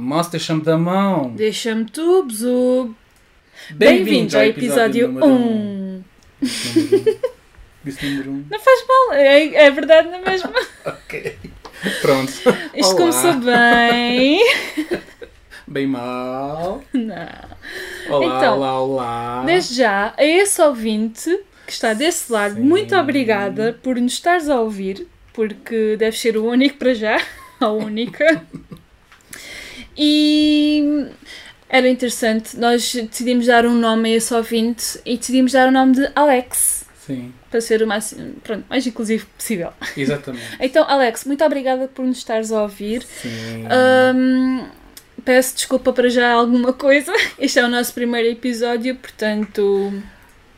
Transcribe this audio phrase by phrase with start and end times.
[0.00, 1.30] Moço, deixa-me da mão.
[1.30, 2.94] Deixa-me tu, Bzug.
[3.70, 5.24] Bem-vindos ao episódio 1.
[5.26, 6.04] Um.
[7.82, 8.34] Disse número 1.
[8.34, 8.44] Um.
[8.48, 10.52] Não faz mal, é, é verdade na mesma.
[10.86, 11.36] ok.
[12.00, 12.30] Pronto.
[12.30, 12.94] Isto Olá.
[12.96, 14.40] começou bem.
[15.66, 16.80] Bem mal.
[16.92, 17.16] Não.
[18.08, 19.42] Olá, Então, olá, olá.
[19.44, 21.28] Desde já, a esse ouvinte
[21.66, 22.60] que está desse lado, Sim.
[22.60, 27.20] muito obrigada por nos estares a ouvir, porque deves ser o único para já,
[27.58, 28.46] a única.
[30.00, 31.08] E
[31.68, 35.94] era interessante, nós decidimos dar um nome a esse ouvinte e decidimos dar o nome
[35.96, 39.72] de Alex, Sim, para ser o mais, pronto, mais inclusivo possível.
[39.96, 40.46] exatamente.
[40.60, 43.02] Então, Alex, muito obrigada por nos estares a ouvir.
[43.02, 43.64] Sim.
[44.14, 44.66] Hum,
[45.24, 47.12] peço desculpa para já alguma coisa.
[47.38, 49.92] Este é o nosso primeiro episódio, portanto.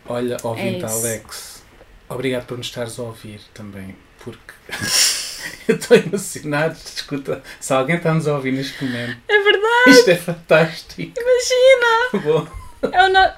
[0.07, 0.89] Olha, ouvinte é.
[0.89, 1.63] Alex,
[2.09, 4.53] obrigado por nos estares a ouvir também, porque
[5.69, 6.77] eu estou emocionado.
[6.85, 11.21] Escuta, se alguém está-nos a ouvir neste momento, É verdade, isto é fantástico.
[11.21, 12.25] imagina!
[12.25, 12.47] Bom,
[12.93, 13.33] É o no...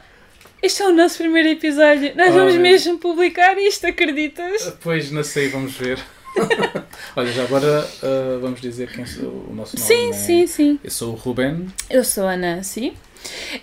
[0.62, 2.12] Este é o nosso primeiro episódio.
[2.14, 4.64] Nós vamos mesmo publicar isto, acreditas?
[4.64, 5.98] depois não sei, vamos ver.
[7.16, 9.86] Olha, já agora ah, vamos dizer quem sou o nosso nome.
[9.88, 10.12] Sim, né?
[10.12, 10.80] sim, sim.
[10.82, 11.66] Eu sou o Ruben.
[11.90, 12.94] Eu sou a Nancy.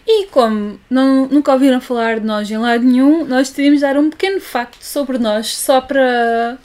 [0.05, 4.09] E como não, nunca ouviram falar de nós em lado nenhum, nós decidimos dar um
[4.09, 6.57] pequeno facto sobre nós, só para,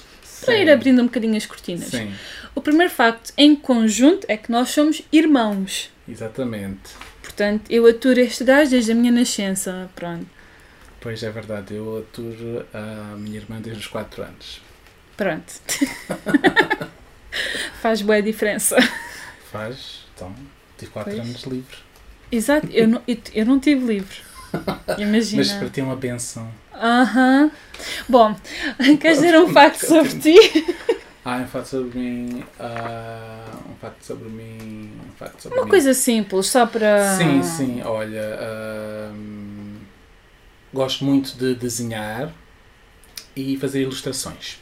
[0.45, 0.73] para ir Sim.
[0.73, 1.89] abrindo um bocadinho as cortinas.
[1.89, 2.12] Sim,
[2.55, 5.91] O primeiro facto em conjunto é que nós somos irmãos.
[6.09, 6.91] exatamente.
[7.23, 9.91] Portanto, eu aturo este gajo desde a minha nascença.
[9.97, 10.27] Pronto.
[11.01, 14.61] Pois é verdade, eu aturo a minha irmã desde os 4 anos.
[15.17, 15.53] Pronto.
[17.81, 18.77] Faz boa diferença.
[19.51, 20.34] Faz, então,
[20.79, 21.27] tive 4 Pois.
[21.27, 21.77] anos livre.
[22.31, 24.17] Exato, eu não, eu, eu não tive livre.
[24.98, 25.42] Imagina.
[25.42, 26.51] Mas para ti é uma benção.
[26.80, 27.50] Aham.
[28.08, 28.34] Bom,
[29.00, 30.36] queres dizer um facto sobre ti?
[31.27, 32.44] Ah, um facto sobre mim.
[32.61, 34.92] ah, um facto sobre mim.
[35.08, 35.70] Um facto sobre Uma mim.
[35.70, 37.17] coisa simples, só para.
[37.17, 38.39] Sim, sim, olha.
[38.42, 39.77] ahm,
[40.70, 42.30] gosto muito de desenhar
[43.34, 44.58] e fazer ilustrações.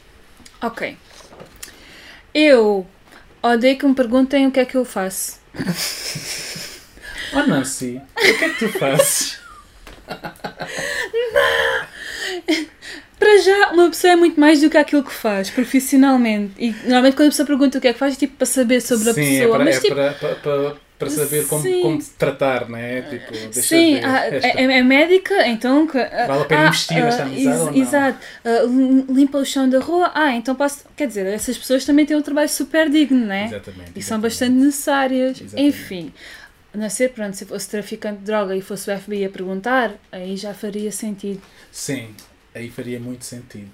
[0.61, 0.97] Ok.
[2.33, 2.87] Eu
[3.41, 5.39] odeio que me perguntem o que é que eu faço.
[7.35, 9.39] Oh Nancy, o que é que tu fazes?
[13.19, 16.53] Para já, uma pessoa é muito mais do que aquilo que faz, profissionalmente.
[16.59, 18.81] E normalmente quando a pessoa pergunta o que é que faz, é tipo para saber
[18.81, 19.43] sobre a sim, pessoa.
[19.43, 21.81] é para, Mas é tipo, para, para, para, para saber como, Sim.
[21.81, 23.01] como tratar, não é?
[23.03, 24.47] Tipo, sim, ah, esta.
[24.59, 25.87] é, é médica, então.
[25.87, 27.81] que- ah, Vale a pena ah, investir nesta ah, amizade ex- ou não?
[27.81, 28.19] Exato.
[28.67, 30.11] Lim- limpa o chão da rua.
[30.13, 30.83] Ah, então posso.
[30.95, 33.45] Quer dizer, essas pessoas também têm um trabalho super digno, não é?
[33.45, 33.91] Exatamente.
[33.95, 34.21] E são exatamente.
[34.21, 35.41] bastante necessárias.
[35.41, 35.61] Exatamente.
[35.69, 36.13] Enfim,
[36.73, 40.35] não ser, pronto, se fosse traficante de droga e fosse o FBI a perguntar, aí
[40.35, 41.41] já faria sentido.
[41.71, 42.15] Sim,
[42.53, 43.71] aí faria muito sentido.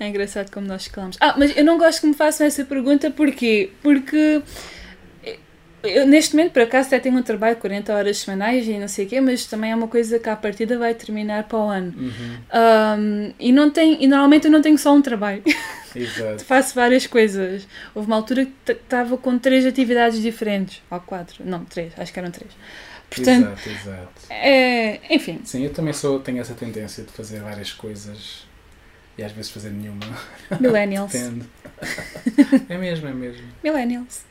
[0.00, 1.16] É engraçado como nós calamos.
[1.20, 3.70] Ah, mas eu não gosto que me façam essa pergunta, porquê?
[3.82, 4.42] Porque
[5.84, 8.88] eu, neste momento, por acaso, até tenho um trabalho de 40 horas semanais e não
[8.88, 11.68] sei o quê, mas também é uma coisa que à partida vai terminar para o
[11.68, 11.94] ano.
[11.96, 15.42] Uhum, Ahm, e, não tem, e normalmente eu não tenho só um trabalho,
[15.94, 16.44] exato.
[16.46, 17.66] faço várias coisas.
[17.94, 22.18] Houve uma altura que estava com três atividades diferentes, ou quatro, não, três, acho que
[22.18, 22.50] eram três.
[23.10, 24.12] Portanto, Exato, exato.
[24.30, 28.44] é, enfim, Sim, eu também sou, tenho essa tendência de fazer várias coisas
[29.16, 30.00] e às vezes fazer nenhuma.
[30.58, 31.12] millennials.
[31.14, 31.46] Depende.
[32.68, 33.46] é mesmo, é mesmo.
[33.62, 34.22] Millennials.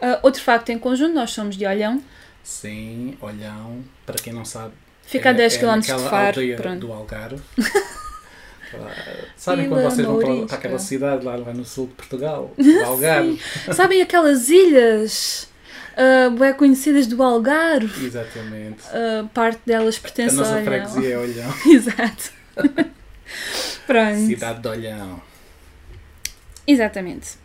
[0.00, 2.02] Ah, outro facto em conjunto, nós somos de Olhão,
[2.42, 4.72] Sim, olhão, para quem não sabe.
[5.04, 6.40] fica a 10 km de Faro.
[6.56, 6.78] Pronto.
[6.86, 7.42] do Algarve.
[9.36, 12.52] Sabem quando vocês vão para, para aquela cidade lá, lá no sul de Portugal?
[12.58, 13.40] Do Algarve.
[13.72, 15.48] Sabem aquelas ilhas
[15.96, 18.06] ah, bem conhecidas do Algarve?
[18.06, 18.82] Exatamente.
[18.92, 20.64] Ah, parte delas A pertence a nossa Olhão.
[20.64, 21.54] freguesia é Olhão.
[21.66, 22.32] Exato.
[23.86, 24.26] Pronto.
[24.26, 25.22] Cidade de Olhão.
[26.66, 27.38] Exatamente.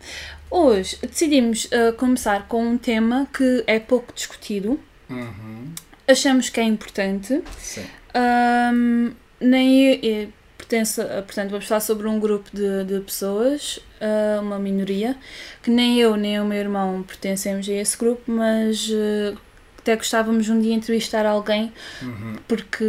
[0.54, 4.78] Hoje decidimos ah, começar com um tema que é pouco discutido.
[5.08, 5.72] Uhum.
[6.06, 7.42] Achamos que é importante.
[7.58, 7.86] Sim.
[8.12, 14.58] Ahm, nem pertence, a- portanto, vamos falar sobre um grupo de, de pessoas, ah, uma
[14.58, 15.16] minoria,
[15.62, 19.34] que nem eu nem o meu irmão pertencemos a esse grupo, mas eh,
[19.78, 21.72] até gostávamos um dia entrevistar alguém
[22.02, 22.36] Uhum.
[22.46, 22.84] porque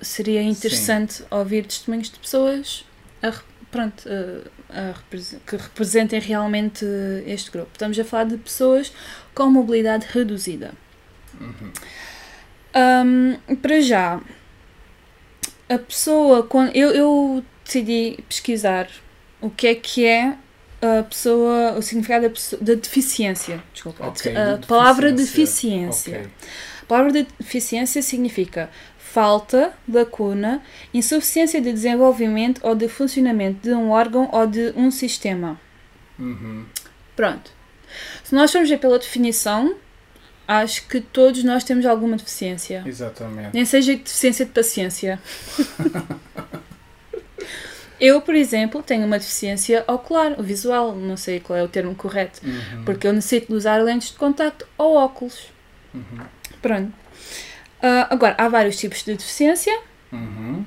[0.00, 2.84] seria interessante ouvir testemunhos de pessoas
[3.22, 3.30] a
[3.70, 4.50] pronto, represe-
[5.46, 6.84] que representem realmente
[7.26, 7.70] este grupo.
[7.72, 8.92] Estamos a falar de pessoas
[9.34, 10.72] com mobilidade reduzida.
[11.40, 11.72] Uhum.
[12.76, 14.20] Hum, para já,
[15.68, 16.42] a pessoa.
[16.44, 18.88] Quando, eu, eu decidi pesquisar
[19.40, 20.34] o que é que é
[20.82, 23.62] a pessoa, o significado da, pessoa- da deficiência.
[23.72, 24.06] Desculpa.
[24.06, 26.12] Ok, a de palavra deficiência.
[26.12, 26.18] deficiência.
[26.20, 26.30] Ok.
[26.82, 28.68] A palavra de deficiência significa
[29.14, 30.60] falta, lacuna,
[30.92, 35.60] insuficiência de desenvolvimento ou de funcionamento de um órgão ou de um sistema.
[36.18, 36.64] Uhum.
[37.14, 37.52] Pronto.
[38.24, 39.76] Se nós formos ver pela definição,
[40.48, 42.82] acho que todos nós temos alguma deficiência.
[42.84, 43.50] Exatamente.
[43.54, 45.20] Nem seja deficiência de paciência.
[48.00, 52.40] Eu, por exemplo, tenho uma deficiência ocular, visual, não sei qual é o termo correto,
[52.44, 52.84] Uhum.
[52.84, 55.46] porque eu necessito de usar lentes de contacto ou óculos.
[55.94, 56.02] Uhum.
[56.60, 56.92] Pronto.
[57.86, 59.78] Ah, agora, há vários tipos de deficiência,
[60.12, 60.64] Uhum.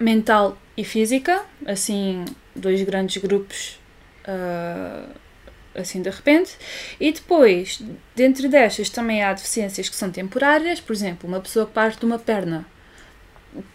[0.00, 2.24] mental e física, assim,
[2.54, 3.78] dois grandes grupos,
[4.26, 5.04] ah,
[5.76, 6.56] assim de repente.
[6.98, 7.80] E depois,
[8.16, 12.04] dentro destas, também há deficiências que são temporárias, por exemplo, uma pessoa que parte de
[12.06, 12.66] uma perna.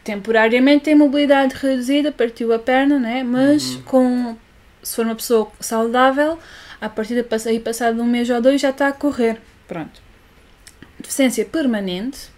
[0.03, 3.23] Temporariamente tem mobilidade reduzida, partiu a perna, né?
[3.23, 3.81] mas Uhum.
[3.83, 4.37] com,
[4.83, 6.37] se for uma pessoa saudável,
[6.79, 9.37] a partir de pass- aí passado um mês ou dois já está a correr.
[9.67, 10.01] Pronto.
[10.99, 12.29] Deficiência permanente,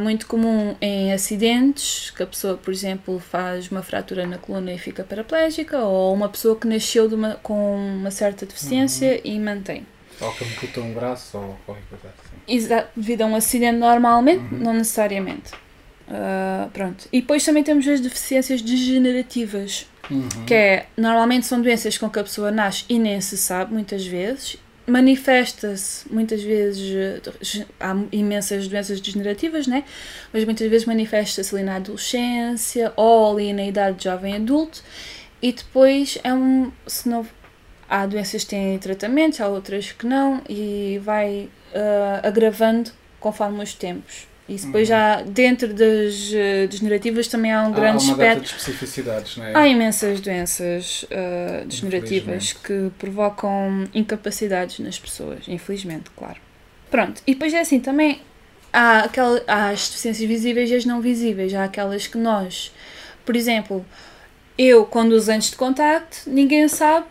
[0.00, 4.78] muito comum em acidentes, que a pessoa, por exemplo, faz uma fratura na coluna e
[4.78, 9.86] fica paraplégica, ou uma pessoa que nasceu uma- com uma certa deficiência e mantém.
[10.20, 12.36] Ou que amputa um braço ou qualquer coisa assim.
[12.46, 14.60] Exato, devido a um acidente normalmente, Uhum.
[14.60, 15.50] não necessariamente.
[16.08, 17.08] Ah, pronto.
[17.12, 20.28] E depois também temos as deficiências degenerativas, Uhum.
[20.46, 24.06] que é, normalmente são doenças com que a pessoa nasce e nem se sabe, muitas
[24.06, 24.56] vezes.
[24.86, 29.84] Manifesta-se, muitas vezes, há imensas doenças degenerativas, né?
[30.32, 34.82] Mas muitas vezes manifesta-se ali na adolescência ou ali na idade jovem adulto.
[35.40, 36.72] E depois é um.
[36.86, 37.26] Se não,
[37.88, 42.90] há doenças que têm tratamentos, há outras que não, e vai ah, agravando
[43.20, 44.31] conforme os tempos.
[44.48, 44.94] E depois Uhum.
[44.94, 48.40] já dentro das eh, degenerativas também há um Há- grande há uma espectro.
[48.42, 49.56] de especificidades, não é?
[49.56, 56.38] Há imensas doenças ah, degenerativas que provocam incapacidades nas pessoas, infelizmente, claro.
[56.90, 58.20] Pronto, e depois é assim, também
[58.72, 61.54] há, aquela, há as deficiências visíveis e as não visíveis.
[61.54, 62.72] Há aquelas que nós,
[63.24, 63.86] por exemplo,
[64.58, 67.06] eu quando uso lentes de contacto, ninguém sabe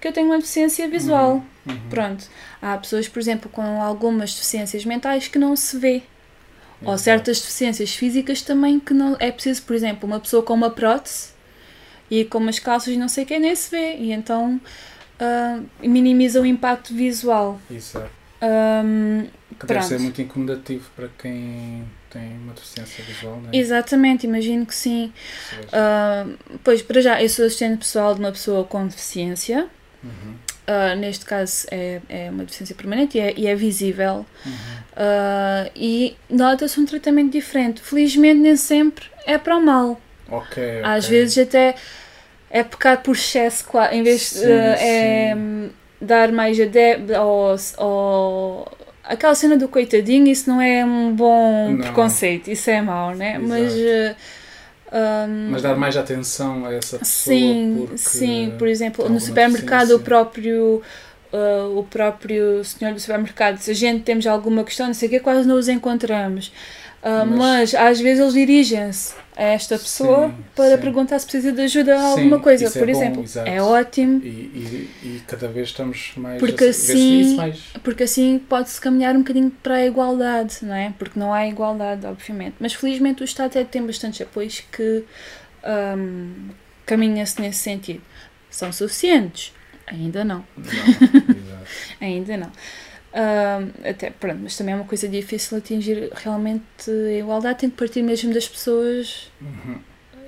[0.00, 1.42] que eu tenho uma deficiência visual.
[1.66, 1.80] Uhum.
[1.90, 2.24] Pronto.
[2.62, 6.02] Há pessoas, por exemplo, com algumas deficiências mentais que não se vê.
[6.82, 7.02] Ou Exato.
[7.04, 11.30] certas deficiências físicas também que não é preciso, por exemplo, uma pessoa com uma prótese
[12.10, 14.60] e com umas calças e não sei o que nem se vê e então
[15.18, 17.58] ah, minimiza o impacto visual.
[17.70, 18.10] Exato.
[18.40, 19.26] Ahm,
[19.58, 23.56] Que deve ser muito incomodativo para quem tem uma deficiência visual, não é?
[23.56, 25.12] exatamente, imagino que sim.
[25.58, 26.26] Ou Ah,
[26.62, 29.66] pois, para já, eu sou assistente pessoal de uma pessoa com deficiência.
[30.04, 30.34] uhum,
[30.66, 34.26] Ah, neste caso é, é uma deficiência permanente e é, e é visível.
[34.44, 34.52] uhum.
[34.96, 37.80] Ah, e nota-se um tratamento diferente.
[37.82, 40.00] Felizmente, nem sempre é para o mal.
[40.28, 40.80] Ok, ok.
[40.82, 41.74] Às vezes até
[42.50, 45.68] é pecar por excesso, em vez de Sim, é, hum,
[46.00, 48.72] dar mais adepto ou, ou
[49.04, 51.78] aquela cena do coitadinho, isso não é um bom Não.
[51.78, 53.36] preconceito, isso é mau, né?
[53.36, 53.48] Exato.
[53.48, 53.72] Mas,
[54.92, 59.20] hum, Mas dar mais atenção a essa pessoa sim, porque sim, por exemplo, tem no
[59.20, 60.82] supermercado o próprio
[61.32, 65.10] uh, o próprio senhor do supermercado, se a gente temos alguma questão, não sei o
[65.10, 66.52] que, quase não os encontramos.
[67.08, 67.74] Uh, Mas- mas...
[67.76, 70.80] às vezes eles dirigem-se a esta pessoa Sim, para sim.
[70.82, 73.22] perguntar se precisa de ajuda a Sim, alguma coisa, isso é por bom, exemplo.
[73.22, 73.48] exato.
[73.48, 77.58] É ótimo, E, e, e cada vez estamos mais Porque assim- isso mais.
[77.84, 80.92] porque assim pode-se caminhar um bocadinho para a igualdade, não é?
[80.98, 82.56] Porque não há igualdade, obviamente.
[82.58, 85.04] Mas felizmente o Estado até tem bastantes apoios que
[85.64, 86.48] um,
[86.84, 88.02] caminha-se nesse sentido.
[88.50, 89.52] São suficientes?
[89.86, 90.44] Ainda não.
[90.56, 90.66] Não.
[92.00, 92.50] Ainda não.
[93.88, 98.02] Até, pronto, mas também é uma coisa difícil atingir realmente a igualdade, tem que partir
[98.02, 99.78] mesmo das pessoas, Uhum.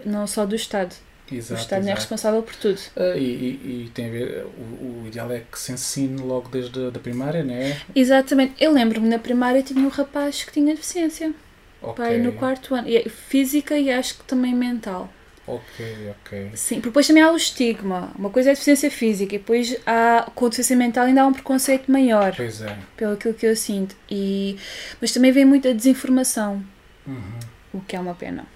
[0.05, 0.95] não só do Estado.
[1.31, 2.81] Exato, o Estado não é responsável por tudo.
[2.97, 6.49] Ah, e, e, e tem a ver, o, o ideal é que se ensine logo
[6.49, 7.77] desde a da primária, não é?
[7.95, 8.55] Exatamente.
[8.59, 11.35] Eu lembro-me na primária tinha um rapaz que tinha deficiência.
[11.83, 12.89] Ok, Pai, no quarto ano.
[12.89, 15.13] E é física e acho que também mental.
[15.49, 16.51] Ok, ok.
[16.55, 18.13] Sim, porque depois também há o estigma.
[18.19, 21.27] Uma coisa é a deficiência física e depois há, com a deficiência mental ainda há
[21.27, 22.77] um preconceito maior, Pois é.
[22.97, 23.97] pelo aquilo que eu sinto.
[24.11, 24.57] E,
[25.01, 26.63] mas também vem muita desinformação,
[27.07, 27.39] Uhum.
[27.75, 28.47] o que é uma pena.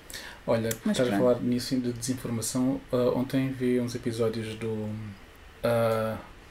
[0.47, 2.81] Olha, Mas estás a falar nisso de desinformação.
[2.93, 4.89] ah, ontem vi uns episódios do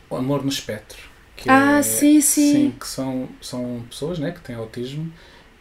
[0.10, 1.10] O Amor no Espectro.
[1.36, 2.74] Que Ah, é- sim, sim.
[2.80, 5.12] que são, são pessoas né, que têm autismo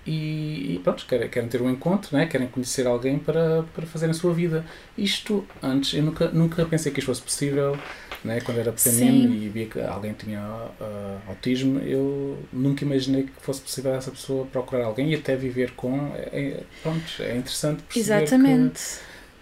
[0.06, 4.12] e, e pronto, querem, querem ter um encontro, né, querem conhecer alguém para, para fazerem
[4.12, 4.64] a sua vida.
[4.96, 7.78] Isto antes, eu nunca, nunca pensei que isto fosse possível.
[8.22, 9.42] Né, quando era pequenino Sim.
[9.44, 14.44] e via que alguém tinha ah, autismo, eu nunca imaginei que fosse possível essa pessoa
[14.44, 16.12] procurar alguém e até viver com.
[16.14, 18.80] É, é- pronto, é interessante perceber Exatamente.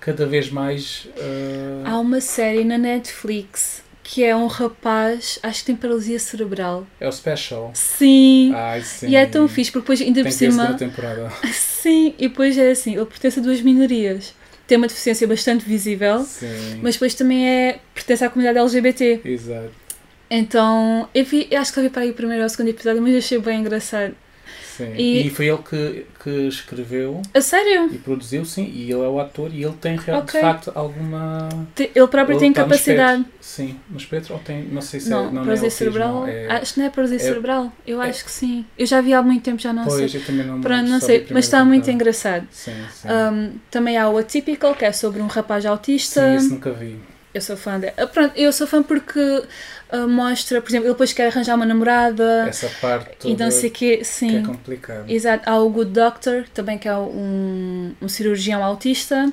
[0.01, 1.09] que cada vez mais.
[1.19, 6.87] ah, Há uma série na Netflix que é um rapaz, acho que tem paralisia cerebral.
[6.99, 7.71] é o special.
[7.75, 8.55] Sim.
[8.55, 9.09] Ai, sim.
[9.11, 10.75] e é tão fixe, porque depois ainda Tem por cima.
[10.75, 11.31] temporada.
[11.53, 14.35] Sim, e depois é assim, ele pertence a duas minorias.
[14.67, 16.81] Tem uma deficiência bastante visível, Sim.
[16.83, 19.21] mas depois também é pertence à comunidade LGBT.
[19.27, 19.71] Exato.
[20.31, 22.69] Então, eu, vi, eu acho que eu vi para aí o primeiro ou o segundo
[22.71, 24.15] episódio, mas achei bem engraçado.
[24.79, 24.95] Sim.
[24.97, 27.91] E- E, foi ele que, que escreveu A sério?
[27.93, 30.41] e produziu, sim, e ele é o ator e ele tem real- Ok.
[30.41, 31.49] de facto alguma.
[31.75, 33.25] Te- Ele próprio Ele tem capacidade.
[33.41, 34.63] Sim, no espectro ou tem.
[34.65, 35.31] Não sei se Não, é.
[35.33, 36.27] Não, é paralisia autismo, cerebral.
[36.29, 37.73] é- Acho que não é paralisia é- cerebral.
[37.87, 38.65] Eu é- acho que sim.
[38.79, 40.21] Eu já vi há muito tempo, já não Pois, sei.
[40.21, 41.27] eu também não Pronto, não sei.
[41.31, 42.47] Mas está muito engraçado.
[42.53, 43.09] Sim, sim.
[43.09, 46.21] Um, também há o Atypical, que é sobre um rapaz autista.
[46.31, 46.97] sim, esse nunca vi.
[47.39, 47.93] Eu sou fã de...
[47.97, 49.43] Ah, Pronto, eu sou fã porque
[49.91, 53.51] ah, mostra, por exemplo, ele depois quer arranjar uma namorada Essa parte toda e não
[53.51, 54.39] sei que Sim.
[54.39, 55.11] é complicada.
[55.11, 55.49] Exato.
[55.49, 59.33] Há o Good Doctor, também que é um, um cirurgião autista.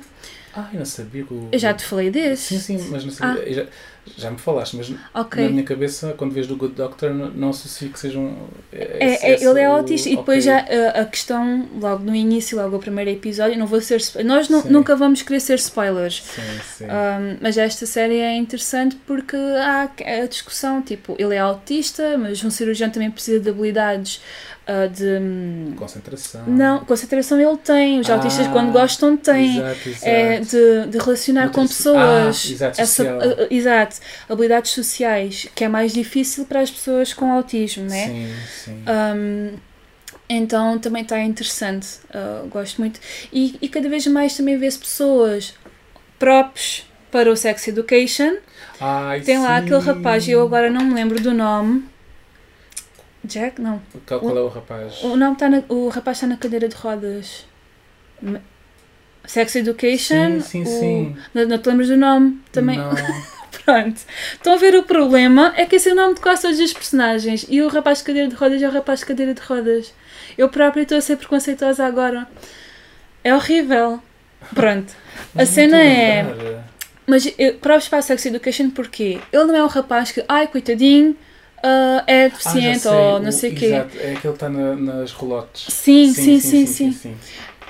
[0.54, 1.48] Ah, eu não sabia que o.
[1.52, 2.58] Eu já te falei desse.
[2.58, 3.68] Sim, sim, mas não sabia.
[3.68, 3.95] Ah.
[4.16, 5.42] Já, me falaste, mas Ok.
[5.42, 8.36] na minha cabeça, quando vês do Good Doctor, não, não associo que seja um.
[8.72, 12.76] É, é, ele é autista e depois já a, a questão, logo no início, logo
[12.76, 14.00] o primeiro episódio, não vou ser.
[14.24, 14.62] Nós Sim.
[14.70, 16.22] nunca vamos querer ser spoilers.
[16.22, 16.42] Sim,
[16.78, 16.84] sim.
[16.84, 19.90] Um, mas esta série é interessante porque há
[20.22, 24.20] a discussão, tipo, ele é autista, mas um cirurgião também precisa de habilidades
[24.66, 25.04] ah, de.
[25.04, 26.42] hum, Concentração.
[26.46, 29.58] Não, concentração ele tem, os Ah, autistas quando gostam têm.
[29.58, 30.06] Exato, exato.
[30.06, 32.46] É de, de relacionar com Nutrici- pessoas.
[32.48, 33.96] Ah, exato, Essa- a- exato.
[34.28, 38.06] Habilidades sociais, que é mais difícil para as pessoas com autismo, né?
[38.08, 38.32] Sim,
[38.64, 38.84] sim.
[39.16, 39.52] Um,
[40.28, 42.98] então também está interessante, uh, gosto muito.
[43.32, 45.54] E, e cada vez mais também vê-se pessoas
[46.18, 48.34] próprios para o Sex Education.
[48.80, 49.64] Ai, Tem lá sim.
[49.66, 51.84] aquele rapaz, eu agora não me lembro do nome.
[53.26, 53.60] Jack?
[53.60, 53.80] Não.
[54.06, 55.02] Qual, qual é o rapaz?
[55.02, 57.46] O, nome tá na, o rapaz está na cadeira de rodas.
[59.26, 60.40] Sex Education.
[60.40, 61.16] Sim, sim, o- sim.
[61.34, 62.40] Não, não te lembras do nome?
[62.52, 62.78] Também.
[62.78, 62.90] Não.
[63.64, 64.00] Pronto.
[64.32, 65.52] Estão a ver o problema?
[65.56, 67.44] É que esse é o nome de quase todos os personagens.
[67.48, 69.92] E o rapaz de cadeira de rodas é o rapaz de cadeira de rodas.
[70.38, 72.28] Eu própria estou a ser preconceituosa agora.
[73.24, 74.00] É horrível.
[74.54, 74.92] Pronto.
[75.34, 76.60] A não cena é-.
[77.06, 79.18] Mas eu próprio para a Sex Education porquê?
[79.32, 81.16] Ele não é um rapaz que, ai, coitadinho,
[81.68, 83.64] ah, é Ah, deficiente sei, ou não sei o quê.
[83.66, 85.66] Exato, é aquele que está na- nas rolotes.
[85.74, 87.16] Sim sim sim, sim,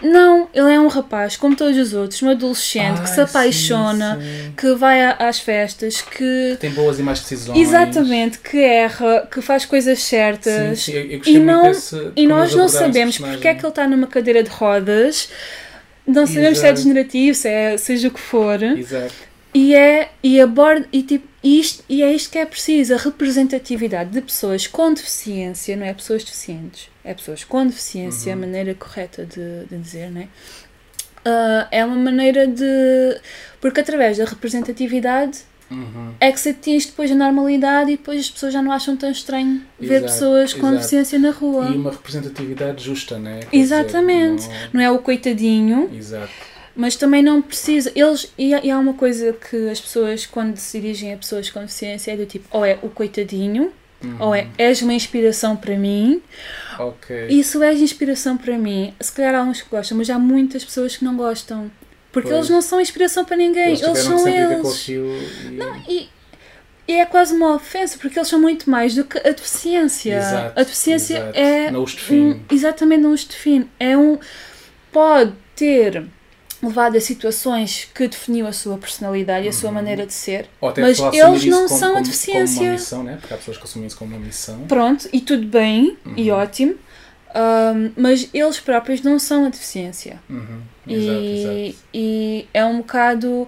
[0.02, 4.16] Não, ele é um rapaz, como todos os outros, um adolescente que se Ai, apaixona,
[4.16, 4.52] sim, sim.
[4.54, 6.56] que vai a- às festas, que.
[6.60, 7.58] Tem boas e más decisões.
[7.58, 10.80] Exatamente, que erra, que faz coisas Sim, certas.
[10.80, 14.42] sim, E não- desse, E nós não sabemos porque é que ele está numa cadeira
[14.42, 15.30] de rodas,
[16.06, 16.74] não sabemos se é Exato.
[16.82, 18.62] degenerativo, se é, seja o que for.
[18.62, 19.14] Exato.
[19.58, 24.10] E é, e aborda, e, tipo, isto, e é isto que é preciso, a representatividade
[24.10, 28.38] de pessoas com deficiência, não é pessoas deficientes, é pessoas com deficiência, Uhum.
[28.42, 30.28] a maneira correta de, de dizer, não é?
[31.24, 33.18] Ah, é uma maneira de.
[33.60, 35.38] Porque através da representatividade
[35.70, 36.12] Uhum.
[36.20, 39.10] é que se atinge depois a normalidade e depois as pessoas já não acham tão
[39.10, 40.76] estranho ver Exato, pessoas com exato.
[40.76, 41.64] deficiência na rua.
[41.70, 43.40] E uma representatividade justa, né?
[43.50, 44.42] Quer Exatamente.
[44.42, 46.30] dizer, Não é o coitadinho, não- Exato.
[46.76, 47.90] Mas também não precisa.
[47.94, 51.48] Eles, e, há- e há uma coisa que as pessoas, quando se dirigem a pessoas
[51.50, 53.72] com deficiência, é do tipo: ou é o coitadinho,
[54.04, 54.16] Uhum.
[54.20, 56.22] ou é és uma inspiração para mim.
[56.78, 57.28] Ok.
[57.30, 58.92] Isso és inspiração para mim.
[59.00, 61.70] Se calhar há uns que gostam, mas há muitas pessoas que não gostam.
[62.12, 62.38] Porque Pois.
[62.38, 64.88] eles não são inspiração para ninguém, Eles eles, são eles.
[64.88, 64.92] e...
[65.88, 66.08] E,
[66.88, 70.16] e é quase uma ofensa, porque eles são muito mais do que a deficiência.
[70.18, 71.38] Exato, a deficiência exato.
[71.38, 71.70] é.
[71.70, 72.34] Não os define.
[72.34, 73.68] um- exatamente, não os define.
[73.80, 74.18] É um.
[74.92, 76.04] Pode ter
[76.66, 79.74] levado a situações que definiu a sua personalidade e a sua Uhum.
[79.74, 80.48] maneira de ser.
[80.60, 82.54] Mas eles não como, são a como, deficiência.
[82.56, 83.18] Como uma missão, né?
[83.20, 84.60] Porque há pessoas que assumem isso como uma missão.
[84.68, 86.36] Pronto, e tudo bem, e Uhum.
[86.38, 86.74] ótimo.
[87.34, 90.18] ahm, mas eles próprios não são a deficiência.
[90.30, 90.60] Uhum.
[90.88, 91.84] Exato, e, exato.
[91.92, 93.46] e é um bocado.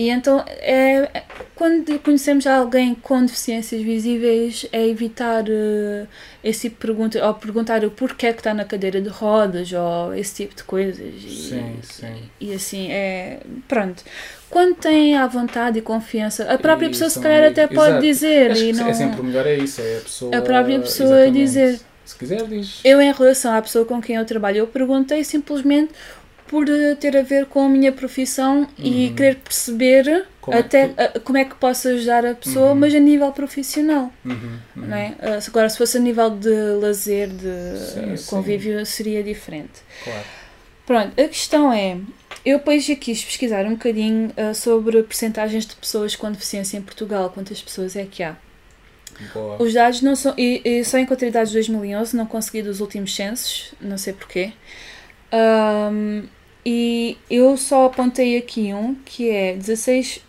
[0.00, 1.22] E então, é, é-
[1.54, 6.06] quando conhecemos alguém com deficiências visíveis, é evitar eh,
[6.42, 9.70] esse tipo de pergunta, ou perguntar o porquê é que está na cadeira de rodas,
[9.74, 10.96] ou esse tipo de coisas.
[11.22, 12.22] E, Sim, sim.
[12.40, 13.40] E assim, é.
[13.68, 14.02] Pronto.
[14.48, 17.76] Quando tem à vontade e confiança, a própria E pessoa se calhar até amigos.
[17.76, 18.06] pode Exato.
[18.06, 18.50] dizer.
[18.52, 18.88] Acho E que não...
[18.88, 20.36] é sempre o melhor é isso, é a pessoa...
[20.38, 21.78] A própria pessoa dizer.
[22.06, 22.80] Se quiser, diz.
[22.82, 25.92] Eu, em relação à pessoa com quem eu trabalho, eu perguntei simplesmente
[26.50, 29.14] por eh, ter a ver com a minha profissão e Uhum.
[29.14, 32.74] querer perceber Como é até que- eh, como é que posso ajudar a pessoa, Uhum.
[32.74, 34.12] mas a nível profissional.
[34.24, 34.32] Uhum,
[34.76, 34.86] uhum.
[34.88, 35.14] Não é?
[35.20, 36.50] Eh, agora, se fosse a nível de
[36.82, 38.26] lazer, de Sim, eh, sim.
[38.26, 39.80] convívio, seria diferente.
[40.02, 40.24] Claro.
[40.84, 41.96] Pronto, a questão é:
[42.44, 46.82] eu depois já quis pesquisar um bocadinho eh, sobre percentagens de pessoas com deficiência em
[46.82, 48.34] Portugal, quantas pessoas é que há.
[49.32, 49.62] Boa.
[49.62, 50.34] Os dados não são.
[50.36, 54.52] E, e só encontrei dados de 2011, não consegui dos últimos censos, não sei porquê.
[55.30, 56.24] Ahm,
[56.64, 60.20] e eu só apontei aqui um que é 16%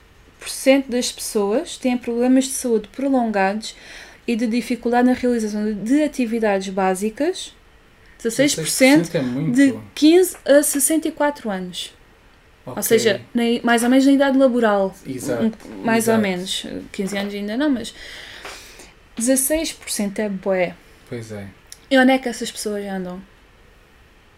[0.87, 3.75] das pessoas têm problemas de saúde prolongados
[4.27, 7.53] e de dificuldade na realização de- de atividades básicas.
[8.23, 9.55] 16% é muito.
[9.55, 11.91] de 15 a 64 anos.
[12.65, 12.83] Ou Ok.
[12.83, 14.95] seja, na- mais ou menos na idade laboral.
[15.07, 15.43] Exato.
[15.67, 16.17] Um- mais exato.
[16.17, 16.65] ou menos.
[16.91, 17.93] 15 anos ainda não, mas.
[19.17, 20.75] 16% é bué.
[21.09, 21.47] Pois é.
[21.89, 23.21] E onde é que essas pessoas andam?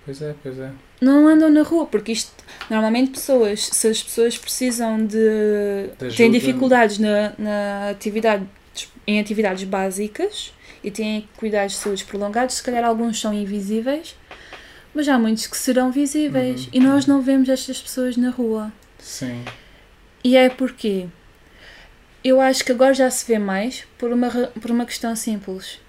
[0.06, 0.70] Pois é, pois é.
[1.02, 2.32] Não andam na rua, porque isto,
[2.70, 8.46] normalmente pessoas, se as pessoas precisam de, De têm dificuldades na, na atividade,
[9.08, 14.16] em atividades básicas e têm cuidados de saúde prolongados, se calhar alguns são invisíveis,
[14.94, 16.70] mas há muitos que serão visíveis Uhum.
[16.74, 18.72] e nós não vemos estas pessoas na rua.
[19.00, 19.44] Sim.
[20.24, 21.08] E é porque
[22.24, 25.80] eu acho que agora já se vê mais por uma, por uma questão simples.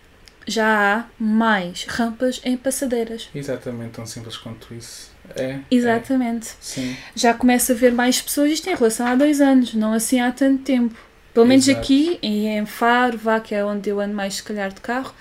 [0.46, 3.28] Já há mais rampas em passadeiras.
[3.34, 5.10] Exatamente, tão simples quanto isso.
[5.36, 5.42] É.
[5.42, 5.60] é.
[5.70, 6.54] Exatamente.
[6.60, 6.96] Sim.
[7.14, 10.30] Já começa a ver mais pessoas, isto em relação a dois anos, não assim há
[10.30, 10.94] tanto tempo.
[11.32, 11.82] Pelo menos Exato.
[11.82, 15.12] aqui, em Faro, vá, que é onde eu ando mais se calhar de carro,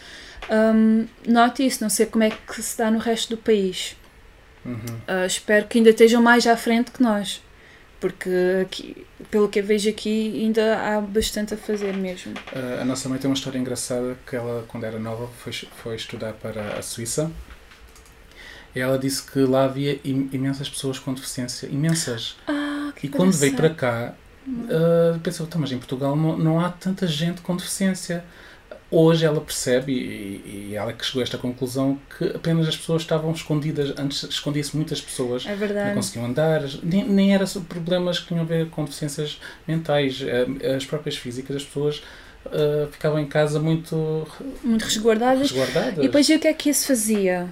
[0.49, 3.95] hum, noto isso, não sei como é que se dá no resto do país.
[4.63, 4.77] Uhum.
[5.07, 7.41] Ah, espero que ainda estejam mais à frente que nós,
[8.03, 8.29] porque
[8.61, 12.33] aqui, pelo que eu vejo aqui ainda há bastante a fazer mesmo.
[12.51, 15.95] Uh, a nossa mãe tem uma história engraçada que ela, quando era nova, foi, foi
[15.95, 17.31] estudar para a Suíça.
[18.75, 21.67] E ela disse que lá havia im- imensas pessoas com deficiência.
[21.67, 22.35] Imensas.
[22.45, 24.13] Ah, que E quando veio para cá,
[24.45, 28.25] uh, pensou, "Então, mas em Portugal não, não há tanta gente com deficiência.
[28.95, 33.01] Hoje ela percebe, e, e ela que chegou a esta conclusão, que apenas as pessoas
[33.01, 33.91] estavam escondidas.
[33.97, 35.95] Antes escondia-se muitas pessoas É não verdade.
[35.95, 40.75] conseguiam andar, nem, nem era sobre problemas que tinham a ver com deficiências mentais, eh,
[40.75, 42.03] as próprias físicas, as pessoas
[42.51, 44.27] eh, ficavam em casa muito
[44.63, 45.49] Muito resguardadas.
[45.51, 45.97] resguardadas.
[45.97, 47.47] E depois o que é que isso fazia?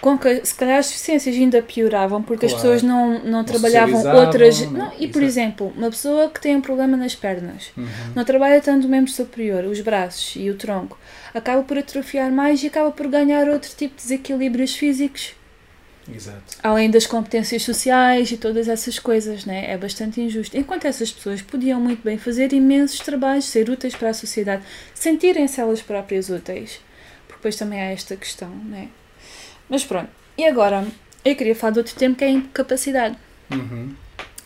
[0.00, 2.66] Com que, se calhar as deficiências ainda pioravam porque as Claro.
[2.68, 4.60] pessoas não, não, trabalhavam outras.
[4.62, 5.24] não- Não, e por exato.
[5.24, 7.86] exemplo, uma pessoa que tem um problema nas pernas Uhum.
[8.16, 10.98] não trabalha tanto o membro superior, os braços e o tronco,
[11.32, 15.34] acaba por atrofiar mais e acaba por ganhar outro tipo de desequilíbrios físicos,
[16.12, 16.56] Exato.
[16.64, 19.70] além das competências sociais e todas essas coisas, né?
[19.70, 20.56] É bastante injusto.
[20.58, 24.62] Enquanto essas pessoas podiam muito bem fazer imensos trabalhos, ser úteis para a sociedade,
[24.94, 26.80] sentirem-se elas próprias úteis.
[27.28, 28.88] Porque depois também há esta questão, né?
[29.72, 30.10] Mas pronto.
[30.36, 30.86] E agora,
[31.24, 33.16] eu queria falar de outro tema que é a incapacidade.
[33.50, 33.94] Uhum.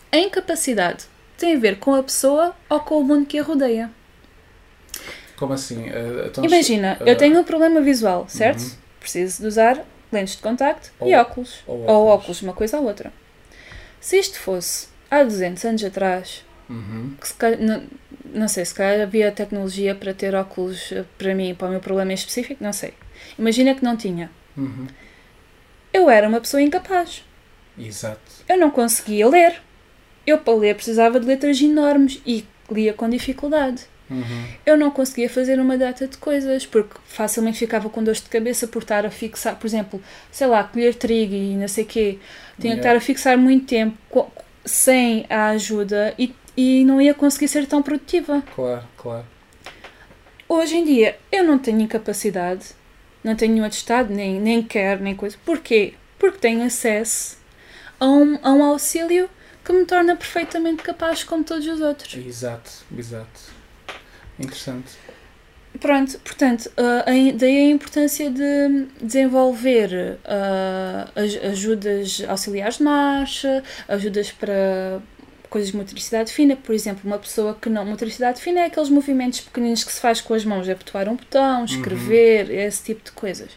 [0.09, 1.03] A incapacidade
[1.37, 3.91] tem a ver com a pessoa ou com o mundo que a rodeia.
[5.35, 5.89] Como assim?
[5.89, 8.61] Eh, então, Imagina, eh, eu tenho um problema visual, certo?
[8.61, 8.71] Uhum.
[9.01, 11.59] Preciso de usar lentes de contacto e Ou- óculos.
[11.67, 12.13] ou Ou óculos.
[12.21, 13.11] óculos, uma coisa ou outra.
[13.99, 17.15] Se isto fosse há 200 anos atrás, Uhum.
[17.19, 17.83] que se calhar, não,
[18.33, 21.81] não sei, se calhar havia tecnologia para ter óculos eh, para mim, para o meu
[21.81, 22.93] problema em específico, não sei.
[23.37, 24.31] Imagina que não tinha.
[24.55, 24.87] Uhum.
[25.97, 27.23] Eu era uma pessoa incapaz.
[27.77, 28.19] Exato.
[28.47, 29.61] Eu não conseguia ler.
[30.27, 33.85] Eu, para ler, precisava de letras enormes e lia com dificuldade.
[34.09, 34.47] Uhum.
[34.63, 38.67] Eu não conseguia fazer uma data de coisas, porque facilmente ficava com dores de cabeça
[38.67, 39.99] por estar a fixar, por exemplo,
[40.31, 42.19] sei lá, colher trigo e não sei o quê.
[42.59, 42.81] Tinha que Yeah.
[42.81, 43.97] estar a fixar muito tempo
[44.63, 48.43] sem a ajuda e, e não ia conseguir ser tão produtiva.
[48.55, 49.25] Claro, claro.
[50.47, 52.67] Hoje em dia, eu não tenho incapacidade,
[53.27, 55.37] não tenho nenhum atestado, nem, nem quero, nem coisa.
[55.45, 55.93] Porquê?
[56.17, 57.37] Porque tenho acesso
[57.99, 59.29] a um, a um auxílio
[59.63, 62.15] que me torna perfeitamente capaz como todos os outros.
[62.15, 63.41] Exato, exato.
[64.39, 64.93] Interessante.
[65.79, 67.03] Pronto, portanto, a-
[67.35, 70.17] daí a importância de desenvolver
[71.15, 75.01] aj- ajudas auxiliares de marcha, ajudas para
[75.49, 77.85] coisas de motricidade fina, por exemplo, uma pessoa que não.
[77.85, 81.65] Motricidade fina é aqueles movimentos pequeninos que se faz com as mãos, apertar um botão,
[81.65, 83.49] escrever, esse tipo de coisas.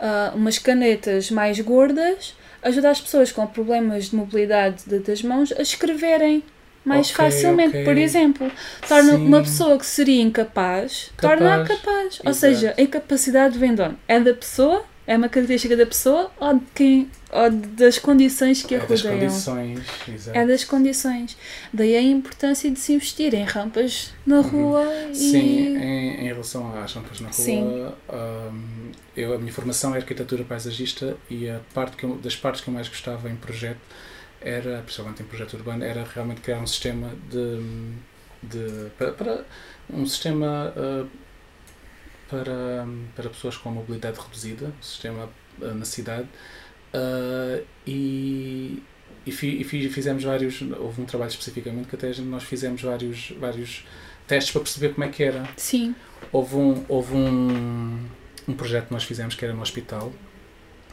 [0.00, 5.52] Ah, umas canetas mais gordas ajuda as pessoas com problemas de mobilidade de- das mãos
[5.52, 6.42] a escreverem
[6.84, 7.84] mais Ok, facilmente, ok.
[7.84, 8.50] por exemplo.
[8.88, 9.26] Torna Sim.
[9.26, 11.80] uma pessoa que seria incapaz, torna-a Capaz.
[11.80, 12.20] capaz.
[12.24, 13.96] Ou seja, a incapacidade vem de onde?
[14.08, 14.84] É da pessoa?
[15.06, 19.02] É uma característica da pessoa ou, de quem, ou das condições que a É das
[19.02, 19.20] rodeiam?
[19.28, 19.80] condições.
[20.08, 20.38] Exato.
[20.38, 21.36] É das condições.
[21.72, 25.06] Daí a importância de se investir em rampas na rua e.
[25.08, 25.14] Uhum.
[25.14, 27.92] Sim, em, em relação às rampas na rua, Sim.
[28.12, 32.60] hum, eu, a minha formação é arquitetura paisagista e a parte que eu- das partes
[32.60, 33.80] que eu mais gostava em projeto
[34.40, 37.60] era, principalmente em projeto urbano, era realmente criar um sistema de,
[38.42, 39.44] de para, para-
[39.92, 41.08] um sistema uh,
[42.32, 45.28] para, para pessoas com mobilidade reduzida, sistema
[45.60, 46.26] uh, na cidade
[46.94, 48.82] uh, e,
[49.26, 53.32] e, fi- e fi- fizemos vários, houve um trabalho especificamente que até nós fizemos vários,
[53.38, 53.84] vários
[54.26, 55.46] testes para perceber como é que era.
[55.56, 55.94] Sim.
[56.32, 57.98] Houve um, houve um,
[58.48, 60.10] um projeto que nós fizemos que era no hospital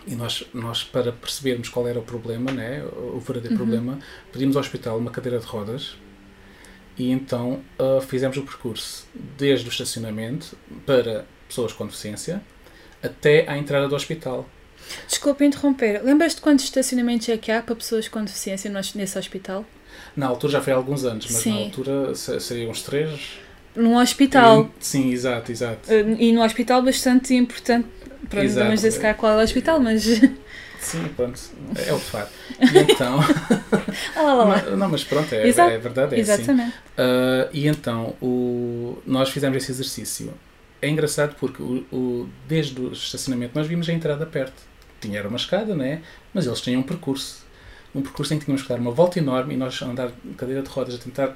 [0.06, 3.66] e nós, nós para percebermos qual era o problema, né, o verdadeiro Uhum.
[3.70, 4.00] problema,
[4.34, 5.96] pedimos ao hospital uma cadeira de rodas
[7.00, 12.42] e então ah, fizemos o percurso desde o estacionamento para pessoas com deficiência
[13.02, 14.48] até à entrada do hospital.
[15.08, 16.02] Desculpa interromper.
[16.04, 19.66] Lembras-te quantos estacionamentos é que há para pessoas com deficiência nesse hospital?
[20.16, 21.52] Na altura já foi há alguns anos, mas Sim.
[21.54, 23.40] na altura se- seriam uns três.
[23.80, 24.70] Num hospital.
[24.80, 25.92] Sim, exato, exato.
[25.92, 27.88] Uh, E num hospital bastante importante.
[28.30, 28.60] Pronto, Exato.
[28.60, 30.04] não vamos dizer se calhar qual é o hospital, mas.
[30.80, 31.40] Sim, pronto,
[31.86, 32.32] é o fato.
[32.62, 33.20] E então.
[34.16, 34.46] Ah, lá, lá.
[34.46, 36.32] Mas- não, mas pronto, é, é verdade, é assim.
[36.34, 36.74] Exatamente.
[36.98, 40.34] Ah, e então, o, nós fizemos esse exercício.
[40.82, 44.62] É engraçado porque o, o- desde o estacionamento nós vimos a entrada perto.
[45.02, 46.02] Tinha era uma escada, né?
[46.34, 47.44] Mas eles tinham um percurso.
[47.94, 50.62] Um percurso em que tínhamos que dar uma volta enorme e nós andar de cadeira
[50.62, 51.36] de rodas a tentar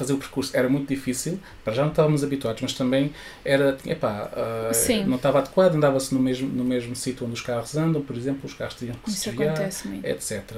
[0.00, 1.38] fazer o percurso era muito difícil.
[1.62, 3.12] Para já não estávamos habituados, mas também
[3.44, 5.04] era, epá, ah, Sim.
[5.04, 8.40] não estava adequado, andava-se no mesmo, no mesmo sítio onde os carros andam, por exemplo,
[8.44, 9.70] os carros tinham que se desviar
[10.02, 10.56] etc.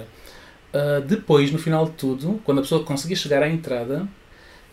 [0.73, 4.09] Uh, depois, no final de tudo, quando a pessoa conseguia chegar à entrada,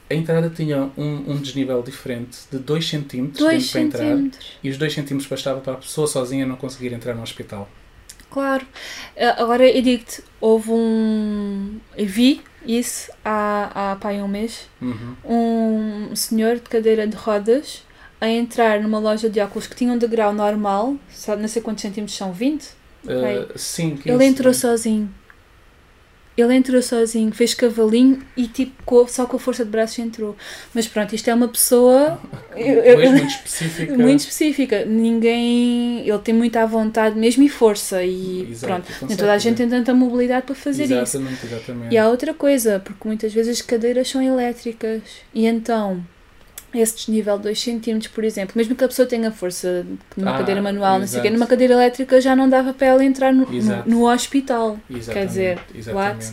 [0.10, 4.18] a entrada tinha um, um desnível diferente de 2 cm Dois para entrar
[4.64, 7.70] e os 2 cm bastava para a pessoa sozinha não conseguir entrar no hospital.
[8.30, 8.66] Claro.
[9.18, 11.80] Ah, Agora eu digo-te, houve um.
[11.98, 14.70] Eu vi isso há, há pá, aí um mês.
[14.82, 15.16] Uhum.
[16.12, 17.84] Um senhor de cadeira de rodas
[18.22, 21.82] a entrar numa loja de óculos que tinha um degrau normal, só não sei quantos
[21.82, 22.64] centímetros são, 20?
[23.06, 25.10] Uh, sim, que Ele entrou sozinho.
[26.40, 30.36] Ele entrou sozinho, fez cavalinho e tipo só com a força de braços entrou.
[30.74, 32.20] Mas pronto, isto é uma pessoa
[32.56, 33.94] eu- eu- muito específica.
[33.98, 34.86] muito específica.
[34.86, 36.08] Ninguém.
[36.08, 38.04] Ele tem muita vontade mesmo e força.
[38.04, 40.94] E Exato, pronto, nem toda a gente tem tanta mobilidade para fazer isso.
[40.94, 41.94] Exatamente, exatamente.
[41.94, 45.02] E há outra coisa, porque muitas vezes as cadeiras são elétricas
[45.34, 46.04] e então
[46.74, 50.38] esse desnível de 2 cm, por exemplo, mesmo que a pessoa tenha força numa Ah,
[50.38, 53.34] cadeira manual, não sei o quê, numa cadeira elétrica já não dava para ela entrar
[53.34, 54.80] no, no, no hospital.
[54.90, 56.26] Exatamente, Quer dizer, exatamente.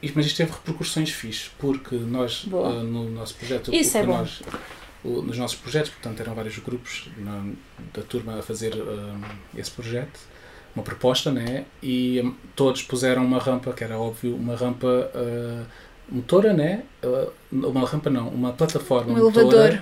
[0.00, 4.18] Isto- mas isto teve repercussões fixes, porque nós, ah, no nosso projeto, Isso é bom.
[4.18, 4.42] nós-
[5.04, 7.44] o- nos nossos projetos, portanto, eram vários grupos na-
[7.92, 10.20] da turma a fazer ah, esse projeto,
[10.76, 11.64] uma proposta, né?
[11.82, 15.10] E hum, todos puseram uma rampa, que era óbvio, uma rampa
[16.10, 16.82] motora, né?
[17.02, 19.80] Ah, uma rampa não, uma plataforma Um motora, elevador.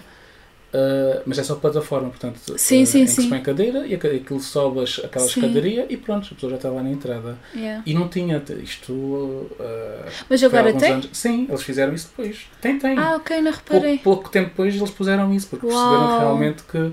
[0.75, 3.29] ah, mas é só plataforma, portanto, Sim, ah, sim, em que se sim.
[3.29, 5.41] põe a cadeira e aquilo sobe aquela Sim.
[5.41, 7.39] escadaria e pronto, a pessoa já está lá na entrada.
[7.55, 7.83] Yeah.
[7.87, 8.93] E não tinha isto.
[8.93, 9.47] uh,
[10.29, 10.93] Mas agora tem?
[10.93, 11.09] anos.
[11.13, 12.47] Sim, eles fizeram isso depois.
[12.61, 12.99] Tem, tem.
[12.99, 13.99] Ah, ok, não pouco, reparei.
[13.99, 15.75] pouco tempo depois eles puseram isso, porque Uau.
[15.75, 16.93] perceberam realmente que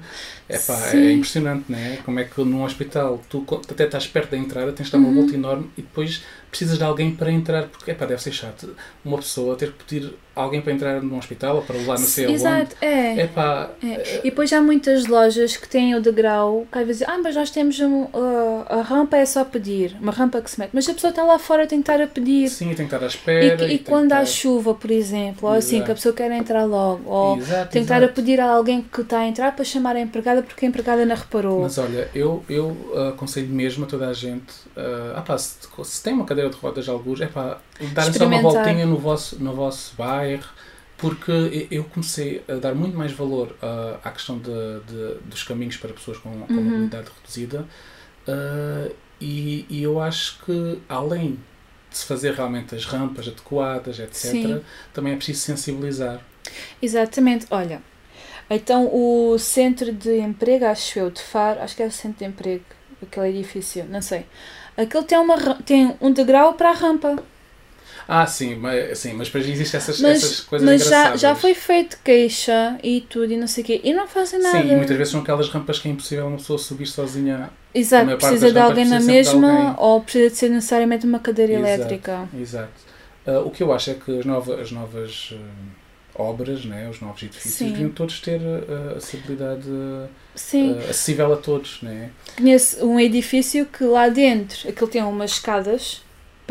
[0.50, 1.98] epá, é impressionante, não é?
[2.06, 5.10] Como é que num hospital tu até estás perto da entrada, tens de dar uma
[5.10, 5.16] Uhum.
[5.16, 6.22] volta enorme e depois
[6.54, 10.14] precisas de alguém para entrar, porque epá, deve ser chato uma pessoa ter que pedir
[10.36, 12.36] alguém para entrar num hospital ou para levar não sei aonde.
[12.36, 13.22] Exato, é.
[13.24, 14.20] Epá, É.
[14.20, 17.50] E depois há muitas lojas que têm o degrau, que às vezes, ah, mas nós
[17.52, 20.94] temos um, uh, a rampa é só pedir, uma rampa que se mete, mas a
[20.94, 22.50] pessoa está lá fora tem que estar a pedir.
[22.50, 23.46] sim, tem que estar à E, espera.
[23.46, 25.86] e tem que quando há estar- chuva, por exemplo, ou assim, Exato.
[25.86, 28.82] que a pessoa quer entrar logo, ou Exato, tem que estar a pedir a alguém
[28.82, 31.62] que está a entrar para chamar a empregada porque a empregada não reparou.
[31.62, 32.76] Mas olha, eu, eu
[33.10, 36.56] aconselho mesmo a toda a gente, ah, ah, pá, se, se tem uma cadeira de
[36.58, 37.60] rodas de alguns, é pá,
[37.94, 40.23] darem só uma voltinha no vosso, no vosso bairro,
[40.98, 44.52] porque eu comecei a dar muito mais valor ah, à questão de,
[44.88, 46.64] de- dos caminhos para pessoas com, com Uhum.
[46.64, 47.66] mobilidade reduzida
[48.28, 51.40] ah, e, e eu acho que além
[51.92, 54.62] de se fazer realmente as rampas adequadas, etc., Sim.
[54.94, 56.22] também é preciso sensibilizar.
[56.82, 57.82] Exatamente, olha.
[58.50, 62.26] Então o centro de emprego, acho eu, de Faro, acho que é o centro de
[62.26, 62.66] emprego,
[63.02, 64.26] aquele edifício, não sei.
[64.78, 67.24] Aquele tem, uma, tem um degrau para a rampa.
[68.08, 71.22] Ah, sim, mas, sim, mas depois existem essas, Mas, essas coisas mas já, engraçadas.
[71.22, 73.82] já foi feito queixa e tudo e não sei o quê.
[73.84, 74.62] E não fazem nada.
[74.62, 77.50] Sim, e muitas vezes são aquelas rampas que é impossível uma pessoa subir sozinha.
[77.74, 79.76] Exato, precisa de alguém na precisa de mesma alguém.
[79.78, 81.68] ou precisa de ser necessariamente uma cadeira Exato.
[81.70, 82.30] elétrica.
[82.40, 82.72] Exato.
[83.26, 85.38] Ah, o que eu acho é que as, nova, as novas ah,
[86.16, 87.72] obras, né, os novos edifícios, Sim.
[87.72, 89.68] deviam todos ter ah, acessibilidade
[90.36, 91.82] acessível a todos.
[91.82, 92.10] Né?
[92.38, 96.02] conheço um edifício que lá dentro, aquilo tem umas escadas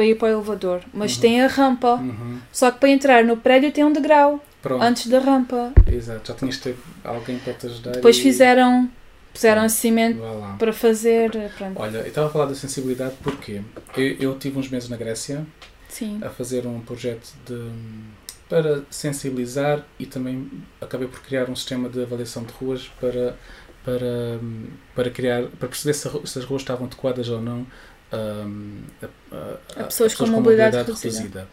[0.02, 1.20] para ir para o elevador, mas Uhum.
[1.20, 1.94] tem a rampa.
[1.94, 2.38] Uhum.
[2.52, 5.72] Só que para entrar no prédio tem um degrau Pronto, antes da rampa.
[5.86, 6.28] exato.
[6.28, 7.92] Já tinhas ter alguém para te ajudar.
[7.92, 8.22] Depois e...
[8.22, 8.90] fizeram,
[9.32, 10.56] puseram cimento Vá lá.
[10.58, 11.30] para fazer.
[11.56, 11.74] Pronto.
[11.80, 13.60] Olha, eu estava a falar da sensibilidade porque
[13.96, 15.46] eu, eu tive uns meses na Grécia
[15.88, 16.18] Sim.
[16.22, 17.70] a fazer um projeto de,
[18.48, 23.36] para sensibilizar e também acabei por criar um sistema de avaliação de ruas para,
[23.84, 24.38] para,
[24.96, 27.64] para, criar, para perceber se, se as ruas estavam adequadas ou não
[28.12, 31.48] hum, a, a- A pessoas com mobilidade reduzida.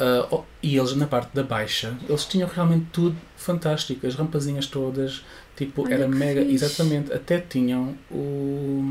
[0.00, 4.66] Ah, oh, e eles na parte da baixa, eles tinham realmente tudo fantástico, as rampazinhas
[4.66, 5.24] todas,
[5.56, 6.54] tipo, Olha era mega, fixe.
[6.54, 8.84] exatamente, até tinham o,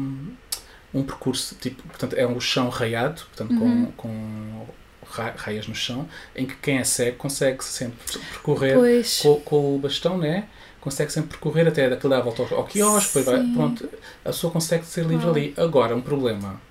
[0.93, 3.85] um percurso, tipo, portanto, é um chão raiado, portanto, Uhum.
[3.97, 4.65] com, com
[5.09, 6.05] ra- raias no chão,
[6.35, 7.97] em que quem é cego consegue sempre
[8.33, 8.75] percorrer
[9.21, 10.49] com, com o bastão, né?
[10.81, 13.53] Consegue sempre percorrer até daquele à volta ao, quiosque, depois vai, Sim.
[13.53, 13.89] pronto,
[14.25, 15.53] a pessoa consegue ser livre ali.
[15.57, 16.61] Agora, um problema.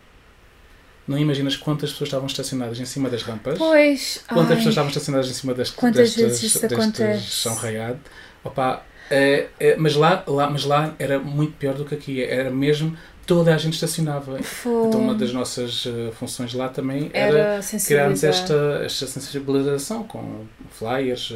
[1.06, 3.58] Não imaginas quantas pessoas estavam estacionadas em cima das rampas.
[3.58, 4.24] Pois.
[4.28, 7.22] Quantas ai, pessoas estavam estacionadas em cima das, Quantas destas, vezes isso acontece?
[7.22, 8.00] chão raiado.
[8.44, 12.22] Opa, é, é, mas, lá, lá, mas lá era muito pior do que aqui.
[12.22, 14.38] Era mesmo, toda a gente estacionava.
[14.42, 20.02] foi- Então uma das nossas eh, funções lá também era, era criarmos esta, esta sensibilização
[20.04, 21.32] com flyers,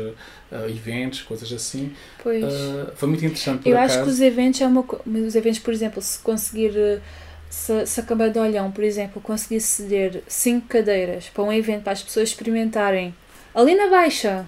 [0.52, 1.92] eh, eventos, coisas assim.
[2.22, 2.42] Pois.
[2.44, 3.94] Eh, foi muito interessante Eu acaso.
[3.94, 7.00] acho que os eventos é uma os eventos, por exemplo, se conseguir
[7.50, 11.82] se, se a Câmara de Olhão, por exemplo, conseguir ceder cinco cadeiras para um evento
[11.82, 13.14] para as pessoas experimentarem
[13.54, 14.46] ali na baixa,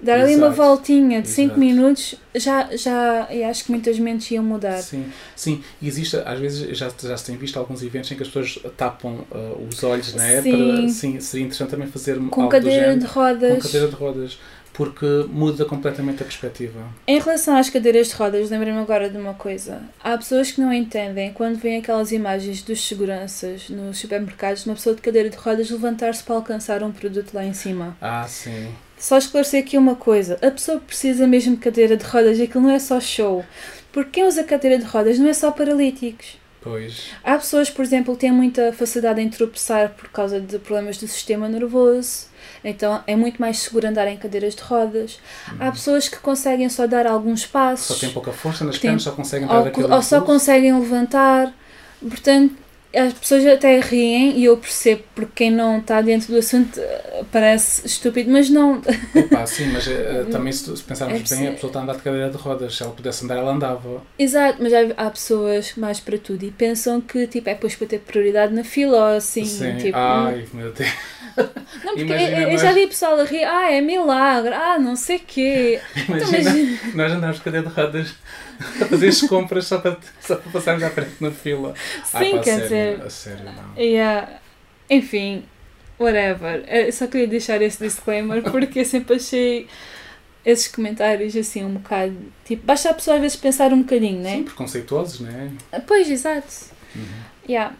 [0.00, 0.62] dar ali uma Exato.
[0.62, 1.60] voltinha de cinco Exato.
[1.60, 4.80] minutos, já, já eu acho que muitas mentes iam mudar.
[4.82, 5.04] Sim,
[5.36, 8.28] sim, e existe, às vezes já, já se tem visto alguns eventos em que as
[8.28, 10.42] pessoas tapam eh, os olhos, né?
[10.42, 10.50] Sim.
[10.50, 13.52] Para, sim, seria interessante também fazer Com algo cadeira de rodas.
[13.52, 14.38] com cadeira de rodas,
[14.72, 16.80] porque muda completamente a perspectiva.
[17.06, 19.82] Em relação às cadeiras de rodas, lembrei-me agora de uma coisa.
[20.02, 24.94] Há pessoas que não entendem quando veem aquelas imagens dos seguranças nos supermercados, uma pessoa
[24.94, 27.96] de cadeira de rodas levantar-se para alcançar um produto lá em cima.
[28.00, 28.68] Ah, sim.
[28.98, 32.64] Só esclarecer aqui uma coisa: a pessoa precisa mesmo de cadeira de rodas e aquilo
[32.64, 33.44] não é só show.
[33.92, 36.38] Porque quem usa cadeira de rodas não é só paralíticos.
[36.60, 37.10] Pois.
[37.24, 41.08] Há pessoas, por exemplo, que têm muita facilidade em tropeçar por causa de problemas do
[41.08, 42.29] sistema nervoso.
[42.62, 45.18] Então é muito mais seguro andar em cadeiras de rodas.
[45.58, 47.96] Há pessoas que conseguem só dar alguns passos.
[47.96, 51.52] Só tem pouca força nas pernas, só conseguem dar ou, ou só conseguem levantar.
[52.00, 52.54] Portanto,
[52.94, 57.24] as pessoas até riem e eu percebo porque quem não está dentro do assunto eh,
[57.30, 58.82] parece estúpido, mas não.
[59.14, 61.96] Epá, sim, mas eh, também se, se pensarmos É bem, a pessoa está a andar
[61.96, 62.76] de cadeira de rodas.
[62.76, 64.02] Se ela pudesse andar, ela andava.
[64.18, 67.86] Exato, mas há, há pessoas mais para tudo e pensam que tipo, é depois para
[67.86, 69.44] ter prioridade na fila ou assim.
[69.44, 69.76] sim.
[69.76, 70.90] Tipo, Ai, meu Deus.
[71.84, 74.78] não, porque imagina eu, eu nós- já vi pessoal a rir, ah, é milagre, ah,
[74.78, 75.80] não sei quê.
[76.08, 78.14] Então, Imagina nós andarmos de cadeira de rodas
[78.80, 81.74] a fazer as compras só para, só para passarmos à frente na fila.
[82.12, 83.82] Ah, Sim, quer sério, dizer, A sério, não.
[83.82, 84.40] Yeah.
[84.88, 85.44] Enfim,
[85.98, 86.64] whatever.
[86.68, 89.66] Eu só queria deixar esse disclaimer porque eu sempre achei
[90.44, 92.14] esses comentários assim um bocado.
[92.44, 94.36] Tipo, basta a pessoa às vezes pensar um bocadinho, né?
[94.36, 95.80] Sim, preconceituosos, não é?
[95.86, 96.46] Pois, exato.
[96.96, 97.02] Uhum.
[97.48, 97.74] Yeah.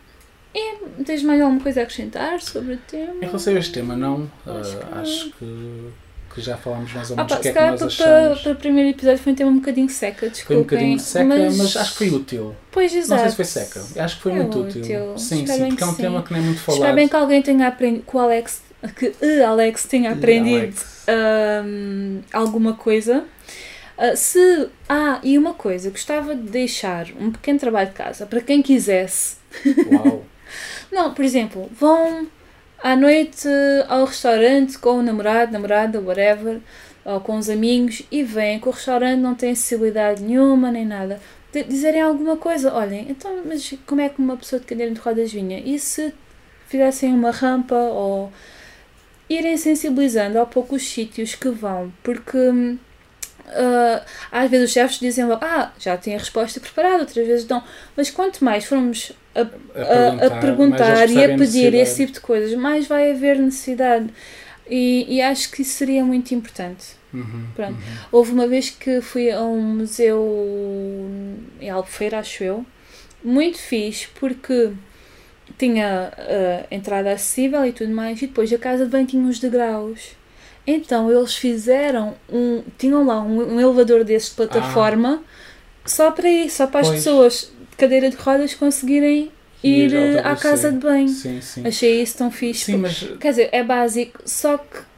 [0.55, 3.15] E tens mais alguma coisa a acrescentar sobre o tema?
[3.23, 4.31] Em relação a este tema, não.
[4.47, 5.89] Acho Ah, que- acho que,
[6.35, 7.97] que já falámos mais ou Ah, menos pá, o que se é que calhar nós
[7.97, 10.45] para, para, o primeiro episódio foi um tema um bocadinho seca, desculpem.
[10.47, 12.57] Foi um bocadinho seca, mas, acho que foi útil.
[12.71, 13.11] Pois, exato.
[13.11, 14.03] Não sei se foi seca.
[14.05, 14.81] Acho que foi É muito útil.
[14.83, 15.19] útil.
[15.19, 16.25] Sim, Espero sim, porque é um que tema sim.
[16.27, 16.95] que nem é muito Espero falado.
[16.95, 18.63] bem que alguém tenha aprendido, que o Alex,
[18.97, 21.05] que o Alex tenha aprendido Alex.
[21.67, 23.25] hum, alguma coisa.
[23.99, 24.69] Ah, se.
[24.89, 29.37] Ah, e uma coisa, gostava de deixar um pequeno trabalho de casa para quem quisesse.
[29.93, 30.25] Uau.
[30.91, 32.27] Não, por exemplo, vão
[32.83, 33.49] à noite
[33.89, 36.61] ao restaurante com o namorado, namorada, whatever,
[37.05, 41.21] ou com os amigos e vêm que o restaurante não tem acessibilidade nenhuma nem nada.
[41.69, 45.33] Dizerem alguma coisa, olhem, então, mas como é que uma pessoa de cadeira de rodas
[45.33, 45.59] vinha?
[45.59, 46.15] E se
[46.69, 48.33] fizessem uma rampa ou
[49.29, 52.39] irem sensibilizando ao pouco os sítios que vão, porque
[53.53, 57.47] ah, às vezes os chefes dizem logo, ah, já tem a resposta preparada, outras vezes
[57.47, 57.63] não,
[57.97, 62.55] mas quanto mais formos a, a, a perguntar e a pedir esse tipo de coisas,
[62.55, 64.09] mais vai haver necessidade.
[64.69, 67.01] E, e acho que isso seria muito importante.
[67.13, 67.73] Uhum, Pronto.
[67.73, 67.97] uhum.
[68.13, 71.09] Houve uma vez que fui a um museu
[71.61, 72.65] em Albufeira, acho eu,
[73.23, 74.71] muito fixe, porque
[75.59, 76.13] tinha
[76.71, 80.13] a entrada acessível e tudo mais, e depois a casa de banho tinha uns degraus.
[80.67, 82.63] Então eles fizeram um.
[82.79, 85.23] tinham lá um, um elevador desses de plataforma
[85.85, 86.99] só para isso, só para as Pois.
[86.99, 89.31] pessoas cadeira de rodas conseguirem
[89.63, 91.09] ir, Ir à casa de banho.
[91.09, 91.67] Sim, sim.
[91.67, 92.67] Achei isso tão fixe.
[92.67, 94.90] Sim, mas Quer dizer, é básico, só que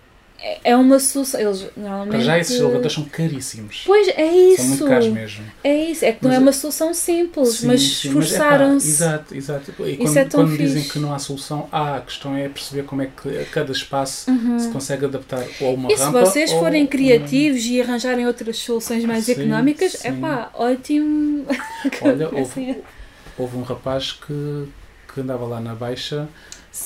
[0.42, 1.40] é- é uma solução.
[1.40, 2.24] Eles para normalmente.
[2.24, 3.82] já esses elevadores são caríssimos.
[3.86, 4.64] Pois é São isso.
[4.64, 5.44] muito caros mesmo.
[5.62, 6.04] É isso.
[6.04, 8.88] É que não Mas é é- uma solução simples, Sim, mas epá, esforçaram-se.
[8.88, 9.70] Exato, exato.
[9.70, 13.02] E quando, é quando dizem que não há solução, há a questão é perceber como
[13.02, 14.58] é que cada espaço Uhum.
[14.58, 17.80] se consegue adaptar ou a uma E se rampa vocês ou forem uma- criativos e
[17.80, 21.46] arranjarem outras soluções mais Sim, económicas, é pá, ótimo.
[22.02, 22.82] Olha, Assim, houve,
[23.38, 24.64] houve um rapaz que,
[25.14, 26.28] que andava lá na Baixa.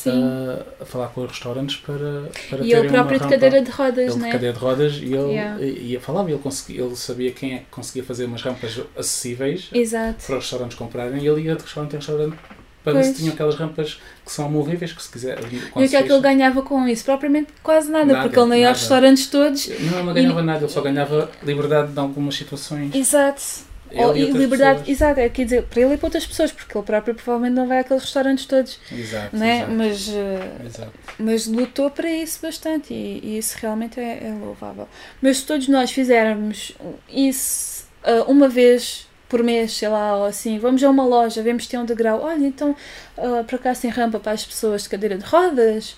[0.06, 3.98] A, a falar com os restaurantes para, para e ele próprio de cadeira de rodas,
[3.98, 4.32] ele de né?
[4.32, 5.62] cadeira de rodas e ele Yeah.
[5.62, 9.68] e, e falava, ele, conseguia, ele sabia quem é que conseguia fazer umas rampas acessíveis
[9.72, 10.24] Exato.
[10.26, 12.36] para os restaurantes comprarem e ele ia de restaurante em restaurante
[12.82, 15.40] para se tinham aquelas rampas que são amovíveis, que se quiser.
[15.52, 16.36] E o que é que ele ganha?
[16.36, 17.04] ganhava com isso?
[17.04, 19.68] Propriamente quase nada, Nada, porque ele nem ia aos restaurantes todos.
[19.80, 22.94] Não, não ganhava nada, ele só ganhava liberdade em algumas situações.
[22.94, 23.65] Exato.
[23.90, 24.88] Ele Ou- e liberdade, pessoas.
[24.88, 27.66] exato, é, quer dizer, para ele e para outras pessoas, porque ele próprio provavelmente não
[27.68, 29.66] vai àqueles restaurantes todos, Exato, né?
[29.66, 30.98] exato, Mas, eh, exato.
[31.18, 34.88] mas lutou para isso bastante e, e isso realmente é, é louvável.
[35.22, 36.72] Mas se todos nós fizermos
[37.08, 41.64] isso ah, uma vez por mês, sei lá, ou assim, vamos a uma loja, vemos
[41.64, 42.76] que tem um degrau, olha, então
[43.18, 45.96] uh, para cá tem rampa para as pessoas de cadeira de rodas,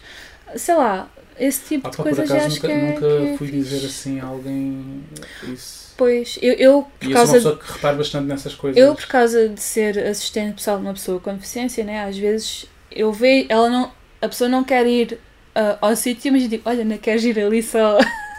[0.56, 2.74] sei lá, esse tipo Ah, de pá, por coisas já acaso acho nunca, que é.
[2.74, 3.52] nunca que é fui fixe.
[3.52, 5.04] dizer assim a alguém
[5.42, 5.87] isso.
[5.98, 8.80] Pois, eu, eu por E eu sou uma causa pessoa que repara bastante nessas coisas.
[8.80, 12.66] Eu, por causa de ser assistente pessoal de uma pessoa com deficiência, né, às vezes
[12.90, 13.90] eu vejo, ela não,
[14.22, 15.18] a pessoa não quer ir
[15.56, 17.98] ah, ao sítio, mas eu digo, olha, não queres ir ali só,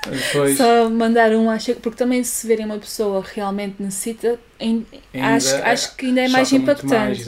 [0.10, 5.56] Depois, só mandar um acho porque também se verem uma pessoa realmente necessita, ainda acho,
[5.56, 7.26] acho que ainda é mais impactante.
[7.26, 7.28] mais,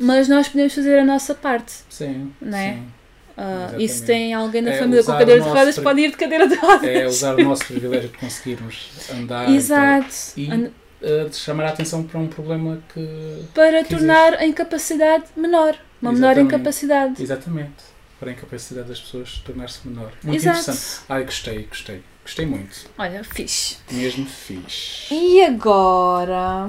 [0.00, 1.72] mas nós podemos fazer a nossa parte.
[1.88, 2.72] Sim, Não é?
[2.72, 2.97] sim.
[3.40, 6.16] Ah, e se tem alguém na É família com cadeira de rodas, pode ir de
[6.16, 6.82] cadeira de rodas.
[6.88, 10.12] É usar o nosso privilégio de conseguirmos andar Exato.
[10.36, 10.70] E- And-
[11.00, 13.44] uh, de chamar a atenção para um problema que.
[13.54, 15.76] Para que tornar a incapacidade menor.
[16.02, 16.54] Uma menor Exatamente.
[16.54, 17.22] incapacidade.
[17.22, 17.84] Exatamente.
[18.18, 20.10] Para a incapacidade das pessoas tornar-se menor.
[20.24, 20.58] Muito Exato.
[20.58, 21.00] interessante.
[21.08, 22.02] Ai, gostei, gostei.
[22.24, 22.90] Gostei muito.
[22.98, 23.76] Olha, fixe.
[23.92, 25.14] Mesmo fixe.
[25.14, 26.68] E agora,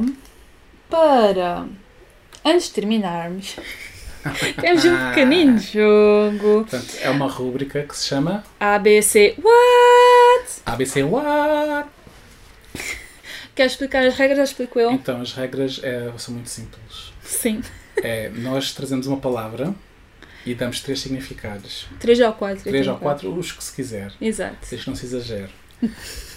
[0.90, 1.66] para.
[2.46, 3.56] Antes de terminarmos,
[4.60, 6.66] temos um pequenino jogo.
[6.68, 9.36] Portanto, é uma rúbrica que se chama ABC.
[9.38, 10.62] What?
[10.66, 11.90] ABC What?
[13.56, 14.38] Queres explicar as regras?
[14.38, 14.92] Já explico eu?
[14.92, 17.12] Então, as regras é, são muito simples.
[17.22, 17.62] Sim.
[17.98, 19.74] É, nós trazemos uma palavra
[20.46, 21.86] e damos três significados.
[22.00, 22.64] Três ou quatro.
[22.64, 24.14] Três ou quatro, os que se quiser.
[24.22, 24.56] Exato.
[24.62, 25.50] Desde que não se exagere.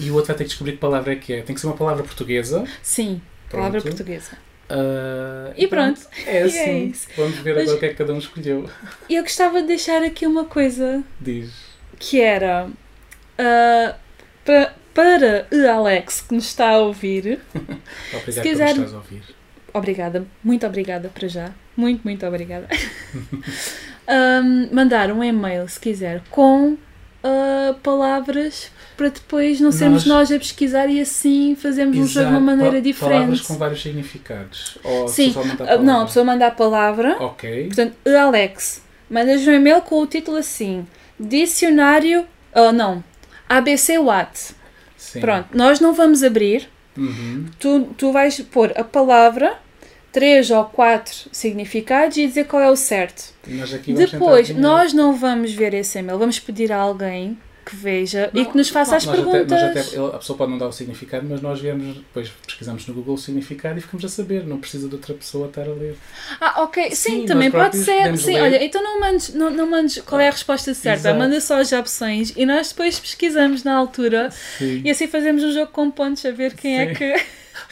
[0.00, 1.42] E o outro vai ter que descobrir que palavra é que é.
[1.42, 2.64] Tem que ser uma palavra portuguesa.
[2.82, 3.20] Sim.
[3.50, 3.96] Palavra Pronto.
[3.96, 4.38] portuguesa.
[4.74, 6.00] Ah, E pronto.
[6.26, 6.58] É E assim.
[6.58, 7.08] é isso.
[7.16, 8.68] Vamos ver Mas- agora o que é que cada um escolheu.
[9.10, 11.50] Eu gostava de deixar aqui uma coisa Diz.
[11.98, 12.68] que era.
[13.38, 13.94] ah,
[14.44, 17.40] pa- para o Alex que nos está a ouvir,
[18.14, 19.22] Obrigado quiser- por nos estás a ouvir.
[19.74, 21.50] Obrigada, muito obrigada para já.
[21.74, 22.68] Muito, muito obrigada.
[24.06, 26.76] Ahm, mandar um e-mail, se quiser, com
[27.24, 32.26] ah, palavras para depois não sermos Nós- nós a pesquisar e assim fazemos um jogo
[32.26, 33.42] de uma maneira Pa- Palavras diferente.
[33.46, 34.78] com vários significados.
[34.84, 35.32] Ou Sim.
[35.34, 37.66] mandar Ah, não, a pessoa manda a palavra, Ok.
[37.66, 40.86] portanto, Alex, mandas um e-mail com o título assim:
[41.18, 42.26] Dicionário.
[42.54, 43.02] Oh, não.
[43.48, 44.54] ABC What.
[44.96, 45.20] Sim.
[45.20, 46.68] Pronto, nós não vamos abrir.
[46.94, 47.46] Uhum.
[47.58, 49.54] tu, tu vais pôr a palavra,
[50.12, 53.32] três ou quatro significados e dizer qual é o certo.
[53.48, 58.38] E Depois, nós não vamos ver esse e-mail, vamos pedir a alguém que veja e
[58.42, 59.62] Não, que nos faça não, as nós até- perguntas.
[59.62, 62.92] até- ele- a pessoa pode não dar o significado, mas nós viemos, depois pesquisamos no
[62.94, 64.44] Google o significado e ficamos a saber.
[64.44, 65.96] Não precisa de outra pessoa estar a ler.
[66.40, 68.18] Ah, ok, sim, Sim, também pode ser.
[68.18, 68.42] Sim, ler.
[68.42, 71.18] olha, então não mandes, não, não mandes qual é a resposta certa, Exato.
[71.20, 74.82] manda só as opções e nós depois pesquisamos na altura Sim.
[74.84, 76.94] e assim fazemos um jogo com pontos a ver quem é Sim.
[76.94, 77.14] que.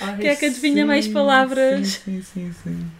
[0.00, 1.86] Ai, quem é que adivinha mais sim, palavras?
[1.88, 2.54] Sim, sim, sim.
[2.62, 2.90] sim.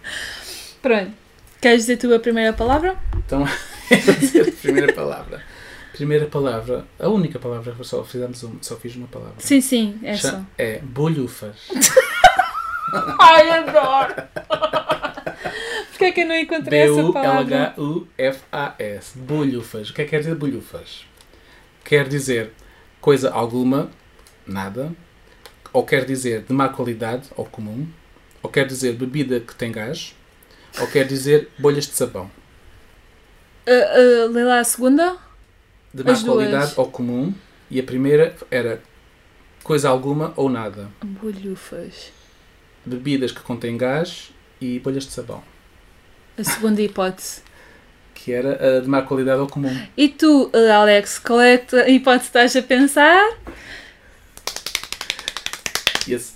[0.81, 1.13] Pronto.
[1.61, 2.97] Queres dizer tu a primeira palavra?
[3.17, 3.45] Então,
[4.05, 5.43] vou dizer a primeira palavra.
[5.93, 9.35] Primeira palavra, a única palavra, só, fizemos um, só fiz uma palavra.
[9.39, 10.43] Sim, sim, é Cha- só.
[10.57, 11.69] É bolhufas.
[13.21, 14.15] Ai, adoro!
[15.91, 17.75] Porquê é que eu não encontrei essa palavra?
[17.77, 19.19] B-U-L-H-U-F-A-S.
[19.19, 19.91] Bolhufas.
[19.91, 21.05] O que é que quer dizer bolhufas?
[21.85, 22.53] Quer dizer
[23.01, 23.91] coisa alguma,
[24.47, 24.93] nada.
[25.73, 27.87] Ou quer dizer de má qualidade, ou comum.
[28.43, 30.15] Ou quer dizer bebida que tem gás.
[30.81, 32.31] Ou quer dizer bolhas de sabão.
[33.67, 35.17] Uh, uh, lê lá a segunda.
[35.93, 36.37] De má As duas.
[36.37, 37.35] qualidade ou comum.
[37.71, 38.83] E a primeira era
[39.63, 40.89] coisa alguma ou nada.
[41.05, 42.11] Bolhufas.
[42.85, 45.43] Bebidas que contêm gás e bolhas de sabão.
[46.37, 47.43] A segunda hipótese.
[48.15, 49.75] Que era a de má qualidade ou comum.
[49.97, 53.39] E tu, uh, Alex, qual é a hipótese que estás a pensar?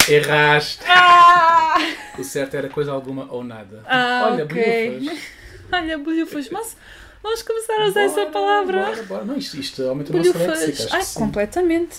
[0.09, 0.85] Erraste.
[0.89, 1.77] Ah!
[2.19, 3.83] O certo era coisa alguma ou nada.
[3.87, 4.91] Ah, Olha, ok.
[4.91, 5.19] bolhufas.
[5.73, 6.49] Olha, bolhufas.
[6.51, 6.77] Mas
[7.23, 8.85] vamos começar a usar essa Bora, palavra.
[8.85, 9.25] Bora, bora.
[9.25, 10.95] Não, isto, isto aumenta o nosso léxico.
[10.95, 11.19] Ai, sim.
[11.19, 11.97] completamente.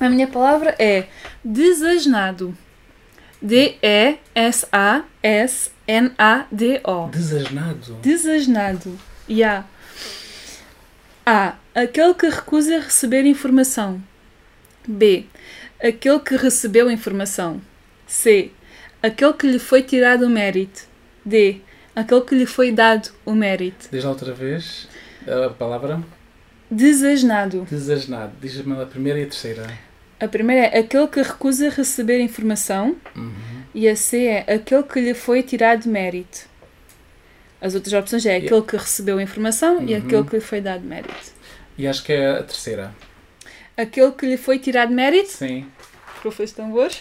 [0.00, 1.06] A minha palavra é
[1.44, 2.56] desasnado.
[5.88, 7.08] D-E-S-A-S-N-A-D-O.
[7.08, 7.94] Desasnado.
[8.02, 8.98] Desasnado.
[9.28, 9.64] Ya.
[11.24, 11.54] A.
[11.74, 14.02] Aquele que recusa receber informação.
[14.86, 15.26] B.
[15.82, 17.60] Aquele que recebeu informação.
[18.06, 18.50] C.
[19.02, 20.82] Aquele que lhe foi tirado o mérito.
[21.24, 21.60] D.
[21.94, 23.88] Aquele que lhe foi dado o mérito.
[23.90, 24.88] Diz lá outra vez
[25.26, 26.02] a palavra
[26.70, 27.66] Desasnado.
[27.70, 28.32] desasnado.
[28.40, 29.66] Diz-me a primeira e a terceira.
[30.20, 32.96] A primeira é aquele que recusa receber informação.
[33.16, 33.32] Uhum.
[33.74, 36.46] E a C é aquele que lhe foi tirado mérito.
[37.60, 39.98] As outras opções é aquele que recebeu informação e Uhum.
[39.98, 41.32] aquele que lhe foi dado mérito.
[41.76, 42.92] E acho que é a terceira.
[43.78, 45.30] Aquele que lhe foi tirado mérito.
[45.30, 45.70] Sim.
[46.20, 47.00] Professor tambores.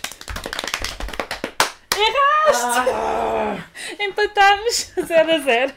[2.50, 3.58] Ah,
[4.00, 5.74] Empatámos 0 a 0.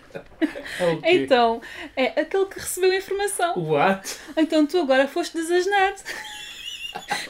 [0.78, 1.09] é o quê?
[1.11, 1.61] Então,
[1.96, 3.55] é aquele que recebeu a informação.
[3.59, 4.16] What?
[4.36, 5.96] Então tu agora foste desasnado.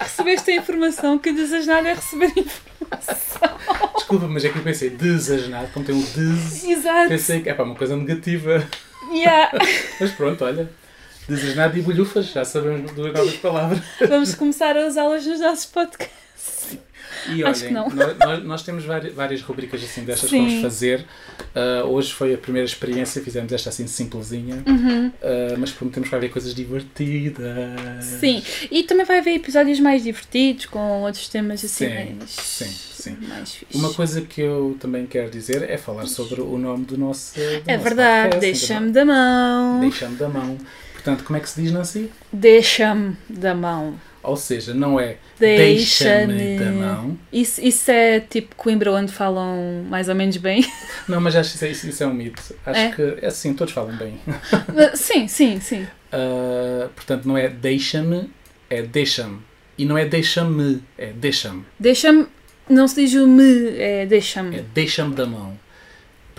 [0.00, 3.58] Recebeste a informação que desasnado é receber informação.
[3.96, 6.64] desculpa, mas é que eu pensei desajenado, como tem o des.
[6.64, 7.08] Exato.
[7.08, 8.66] Pensei que é pá, uma coisa negativa.
[9.12, 9.50] Yeah.
[10.00, 10.70] Mas pronto, olha.
[11.34, 13.80] Desajenado e bolhufas, já sabemos duas novas palavras.
[14.08, 16.20] Vamos começar a usá-las nos nossos podcasts.
[17.28, 17.90] E Acho olhem, que não.
[17.90, 20.46] Nós, nós- temos várias, várias rubricas assim destas que Sim.
[20.46, 21.04] vamos fazer.
[21.54, 25.12] Ah, hoje foi a primeira experiência, fizemos esta assim simplesinha, Uhum.
[25.22, 28.04] Ah, mas prometemos que vai haver coisas divertidas.
[28.20, 32.64] Sim, e também vai haver episódios mais divertidos com outros temas assim Sim, mais, sim,
[32.66, 33.16] sim.
[33.28, 33.76] mais fixe.
[33.76, 37.34] Uma coisa que eu também quero dizer é falar sobre o nome do nosso.
[37.34, 39.80] do É nosso verdade, deixa-me da mão.
[39.80, 40.56] Deixa-me da mão.
[41.02, 42.10] Portanto, como é que se diz, Nancy?
[42.30, 43.94] Deixa-me da mão.
[44.22, 46.34] Ou seja, não é Deixa-me.
[46.34, 47.18] deixa-me da mão.
[47.32, 50.62] Isso, isso é tipo Coimbra onde falam mais ou menos bem.
[51.08, 52.42] Não, mas acho que isso é, isso- isso é um mito.
[52.66, 52.92] Acho É?
[52.92, 54.20] que é assim, todos falam bem.
[54.94, 55.86] sim, sim, sim.
[56.12, 58.30] Ah, portanto, não é deixa-me,
[58.68, 59.38] é deixa-me.
[59.78, 61.64] E não é deixa-me, é deixa-me.
[61.78, 62.26] Deixa-me.
[62.68, 64.60] Não se diz o me, é É deixa-me.
[64.74, 65.58] deixa-me da mão.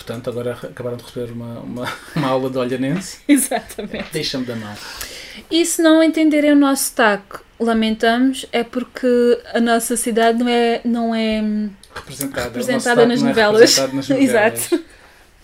[0.03, 3.19] Portanto, agora acabaram de receber uma, uma, uma aula de olhanense.
[3.27, 4.07] Exatamente.
[4.11, 4.73] Deixa-me da mão.
[5.49, 9.07] E se não entenderem o nosso sotaque, lamentamos, é porque
[9.53, 10.81] a nossa cidade não é.
[10.83, 13.59] Não é Representada, Representada nas é novelas.
[13.61, 14.63] representado nas novelas.
[14.63, 14.83] Exato.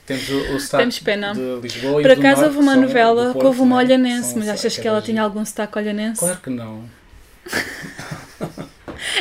[0.07, 1.33] Temos o, o sotaque Temos pena.
[1.33, 3.85] de Lisboa Por e do acaso houve uma novela que houve uma é?
[3.85, 6.19] olhanense, mas achas que ela tinha algum sotaque olhanense?
[6.19, 6.85] Claro que não.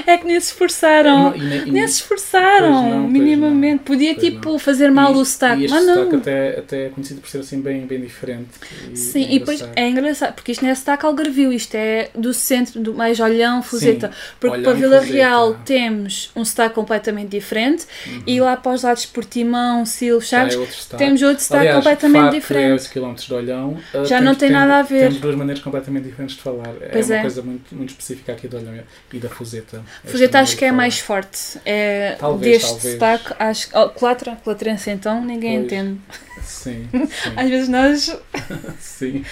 [0.06, 1.30] É que nem se esforçaram.
[1.30, 3.82] Não, e nem- e Nem se esforçaram, não, minimamente.
[3.84, 5.94] Podia Pois tipo fazer mal e, o sotaque, mas não.
[5.94, 8.48] sotaque até, até é conhecido por ser assim bem, bem diferente.
[8.94, 12.32] Sim, é e depois é engraçado, porque isto não é sotaque algarvio, isto é do
[12.32, 14.10] centro, do mais olhão, fuzeta.
[14.40, 15.14] Porque Olhão para Vila Fuzeta.
[15.14, 18.22] Real temos um sotaque completamente diferente Uhum.
[18.26, 21.72] e lá para os lados de Portimão, Silves, Já Chaves, é outro temos outro sotaque
[21.72, 22.72] completamente Faro, É diferente.
[22.72, 25.00] 8 km de Olhão, uh, Já não tem nada a ver.
[25.08, 26.72] Temos duas maneiras completamente diferentes de falar.
[26.92, 27.22] Pois é uma é.
[27.22, 28.74] coisa muito, muito específica aqui de Olhão
[29.12, 29.65] e da Fuzeta.
[29.74, 31.58] Esta Fuzeta acho que é de mais forte.
[31.64, 32.92] É Talvez, deste talvez.
[32.94, 33.76] sotaque, acho que.
[33.78, 35.64] Oh, Clatra, Clatrense então, ninguém Pois.
[35.72, 36.00] entende.
[36.42, 36.88] Sim,
[37.36, 37.50] Às sim.
[37.50, 38.16] vezes nós.
[38.78, 39.24] sim.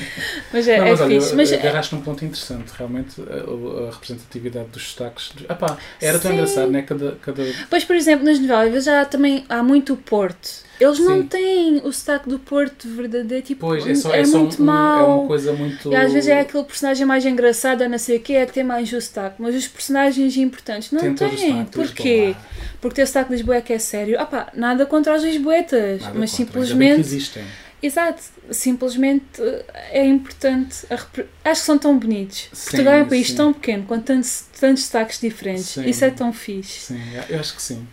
[0.53, 1.37] Mas é, Não, é mas olha, fixe.
[1.37, 5.33] Mas é- agarraste num ponto interessante, realmente, a, a representatividade dos sotaques.
[5.49, 6.37] Ah pá, era tão Sim.
[6.39, 6.83] engraçado, né?
[6.83, 10.64] Cada, cada, Pois, por exemplo, nas novelas, às já também há muito Porto.
[10.81, 11.27] Eles não Sim.
[11.29, 15.01] têm o sotaque do Porto verdadeiro, tipo, Pois, é só, é só muito um- mau.
[15.11, 15.93] É uma coisa muito.
[15.93, 18.53] E às vezes é aquele personagem mais engraçado, ou não sei o quê, é que
[18.53, 19.37] tem mais o sotaque.
[19.39, 21.65] Mas os personagens importantes não Tem têm.
[21.67, 22.35] Porquê?
[22.81, 24.17] Porque ter o sotaque de Lisboa é que é sério.
[24.19, 27.01] Ah pá, nada contra os lisboetas, Nada mas contra, que simplesmente...
[27.01, 27.45] existem.
[27.83, 30.87] Exato, simplesmente eh, é importante.
[30.91, 32.49] a repre- Acho que são tão bonitos.
[32.53, 33.37] Sim, Portugal é um país sim.
[33.37, 35.67] tão pequeno, com tantos, tantos sotaques diferentes.
[35.67, 35.85] Sim.
[35.89, 36.87] Isso é tão fixe.
[36.95, 37.87] Sim, eu acho que sim.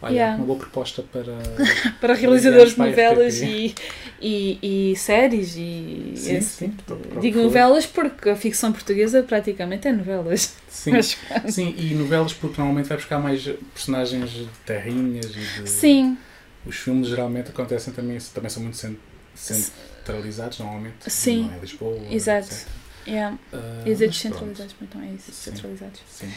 [0.00, 0.36] Olha, Yeah.
[0.36, 1.24] uma boa proposta para.
[2.00, 3.74] Para realizadores de novelas e,
[4.22, 6.12] e, e séries e.
[6.16, 6.68] Sim, esse sim.
[6.70, 10.54] tipo Digo novelas porque a ficção portuguesa praticamente é novelas.
[10.68, 11.16] Sim, Mas-
[11.48, 13.42] sim, e novelas porque normalmente vai buscar mais
[13.74, 15.68] personagens de terrinhas e de.
[15.68, 16.16] Sim,
[16.64, 18.96] Os filmes geralmente acontecem também, também são muito cen-
[19.34, 20.96] centralizados, normalmente.
[21.10, 22.00] Sim, Não é Lisboa.
[22.10, 22.46] exato.
[22.46, 22.66] etc.
[23.06, 23.36] yeah.
[23.52, 26.00] Ah, e mas descentralizados, mas não é isso, descentralizados.
[26.08, 26.30] Sim.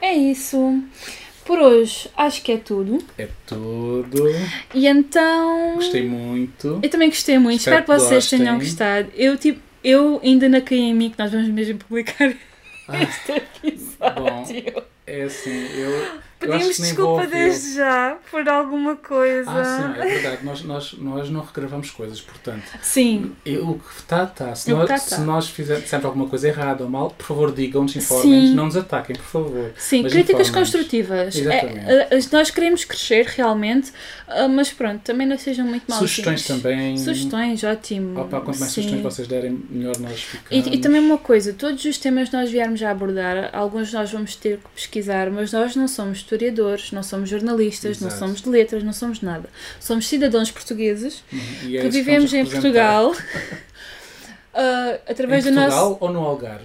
[0.00, 0.82] É isso.
[1.44, 3.04] Por hoje acho que é tudo.
[3.18, 4.24] É tudo.
[4.74, 5.74] E então.
[5.76, 6.80] Gostei muito.
[6.82, 9.08] Eu também gostei muito, Espero espero, que vocês tenham gostado.
[9.14, 12.32] Eu tipo, eu ainda não caí em mim que nós vamos mesmo publicar
[12.88, 14.82] Ah, este episódio.
[15.06, 16.20] é assim, eu.
[16.38, 19.50] Pedimos desculpa desde já por alguma coisa.
[19.50, 20.44] Ah, sim, é verdade.
[20.44, 22.64] Nós, nós, nós não regravamos coisas, portanto.
[22.82, 23.32] Sim,
[23.62, 24.54] o que está, está.
[24.54, 25.18] Se nós, tá, se tá.
[25.18, 29.16] nós fizermos sempre alguma coisa errada ou mal, por favor, digam-nos, informem-nos, não nos ataquem,
[29.16, 29.72] por favor.
[29.76, 31.36] sim, Mas críticas construtivas.
[31.36, 31.90] Exatamente.
[31.90, 33.92] É, é, nós queremos crescer realmente,
[34.26, 36.96] ah, mas pronto, também não sejam muito mal Sugestões também.
[36.98, 38.20] Sugestões, ótimo.
[38.20, 38.82] Opa, quanto mais sim.
[38.82, 40.66] sugestões vocês derem, melhor nós ficamos.
[40.66, 44.10] E, e também uma coisa, todos os temas que nós viermos a abordar, alguns nós
[44.10, 48.24] vamos ter que pesquisar, mas nós não somos historiadores, não somos jornalistas, não Exato.
[48.24, 49.48] somos de letras, não somos nada.
[49.78, 52.50] Somos cidadãos portugueses Uhum, e é que vivemos vamos em.
[52.50, 53.14] Portugal
[54.54, 55.98] ah, Em através do Portugal nosso.
[56.00, 56.64] ou no Algarve?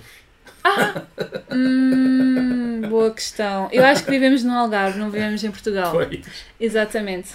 [1.52, 3.70] Hum, boa questão.
[3.72, 5.92] Eu acho que vivemos no Algarve, não vivemos em Portugal.
[5.92, 6.20] Pois.
[6.60, 7.30] Exatamente.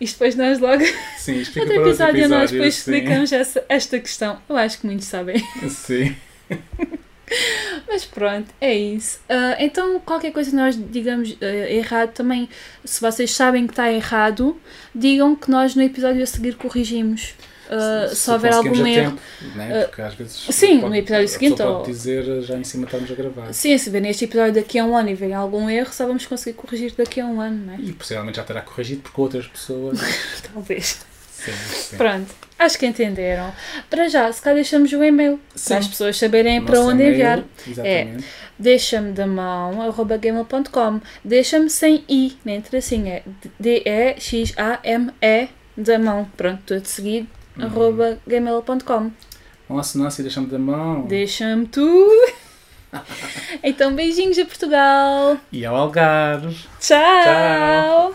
[0.00, 0.82] Isto depois nós logo.
[1.18, 2.52] Sim, explica Outro outro episódio nós episódio.
[2.52, 2.80] depois sim.
[2.92, 4.38] explicamos essa, esta questão.
[4.48, 5.42] Eu acho que muitos sabem.
[5.68, 6.16] Sim.
[7.88, 9.20] Mas pronto, é isso.
[9.28, 12.48] Ah, então, qualquer coisa que nós digamos ah, errado, também,
[12.84, 14.56] se vocês sabem que está errado,
[14.94, 17.34] digam que nós no episódio a seguir corrigimos.
[17.72, 19.12] Ah, se, houver algum erro.
[19.12, 19.84] Tempo, né?
[19.84, 20.46] Porque às vezes.
[20.50, 23.52] sim, pode- no episódio seguinte, ou- Pode dizer já em cima estamos a gravar.
[23.52, 26.26] Sim, se ver neste episódio daqui a um ano e verem algum erro, só vamos
[26.26, 27.76] conseguir corrigir daqui a um ano, não é?
[27.78, 30.00] E possivelmente já terá corrigido porque outras pessoas.
[30.52, 30.98] Talvez.
[31.32, 31.96] Sim, sim.
[31.96, 33.52] Pronto, acho que entenderam.
[33.88, 35.68] Para já, se calhar deixamos o e-mail Sim.
[35.68, 37.42] para as pessoas saberem para onde enviar.
[37.66, 38.24] Exatamente.
[38.58, 41.00] Deixa-me da mão, arroba gmail.com.
[41.24, 43.22] Deixa-me sem i, nem tracinho, é
[43.58, 46.28] D-E-X-A-M-E da mão.
[46.36, 47.64] Pronto, tudo seguido, Uhum.
[47.64, 49.10] arroba gmail.com.
[49.68, 51.02] Vão assinar e deixam-me da mão.
[51.06, 52.08] Deixa-me tu.
[53.62, 55.38] então, beijinhos a Portugal.
[55.52, 56.56] E ao Algarve.
[56.80, 58.12] Tchau.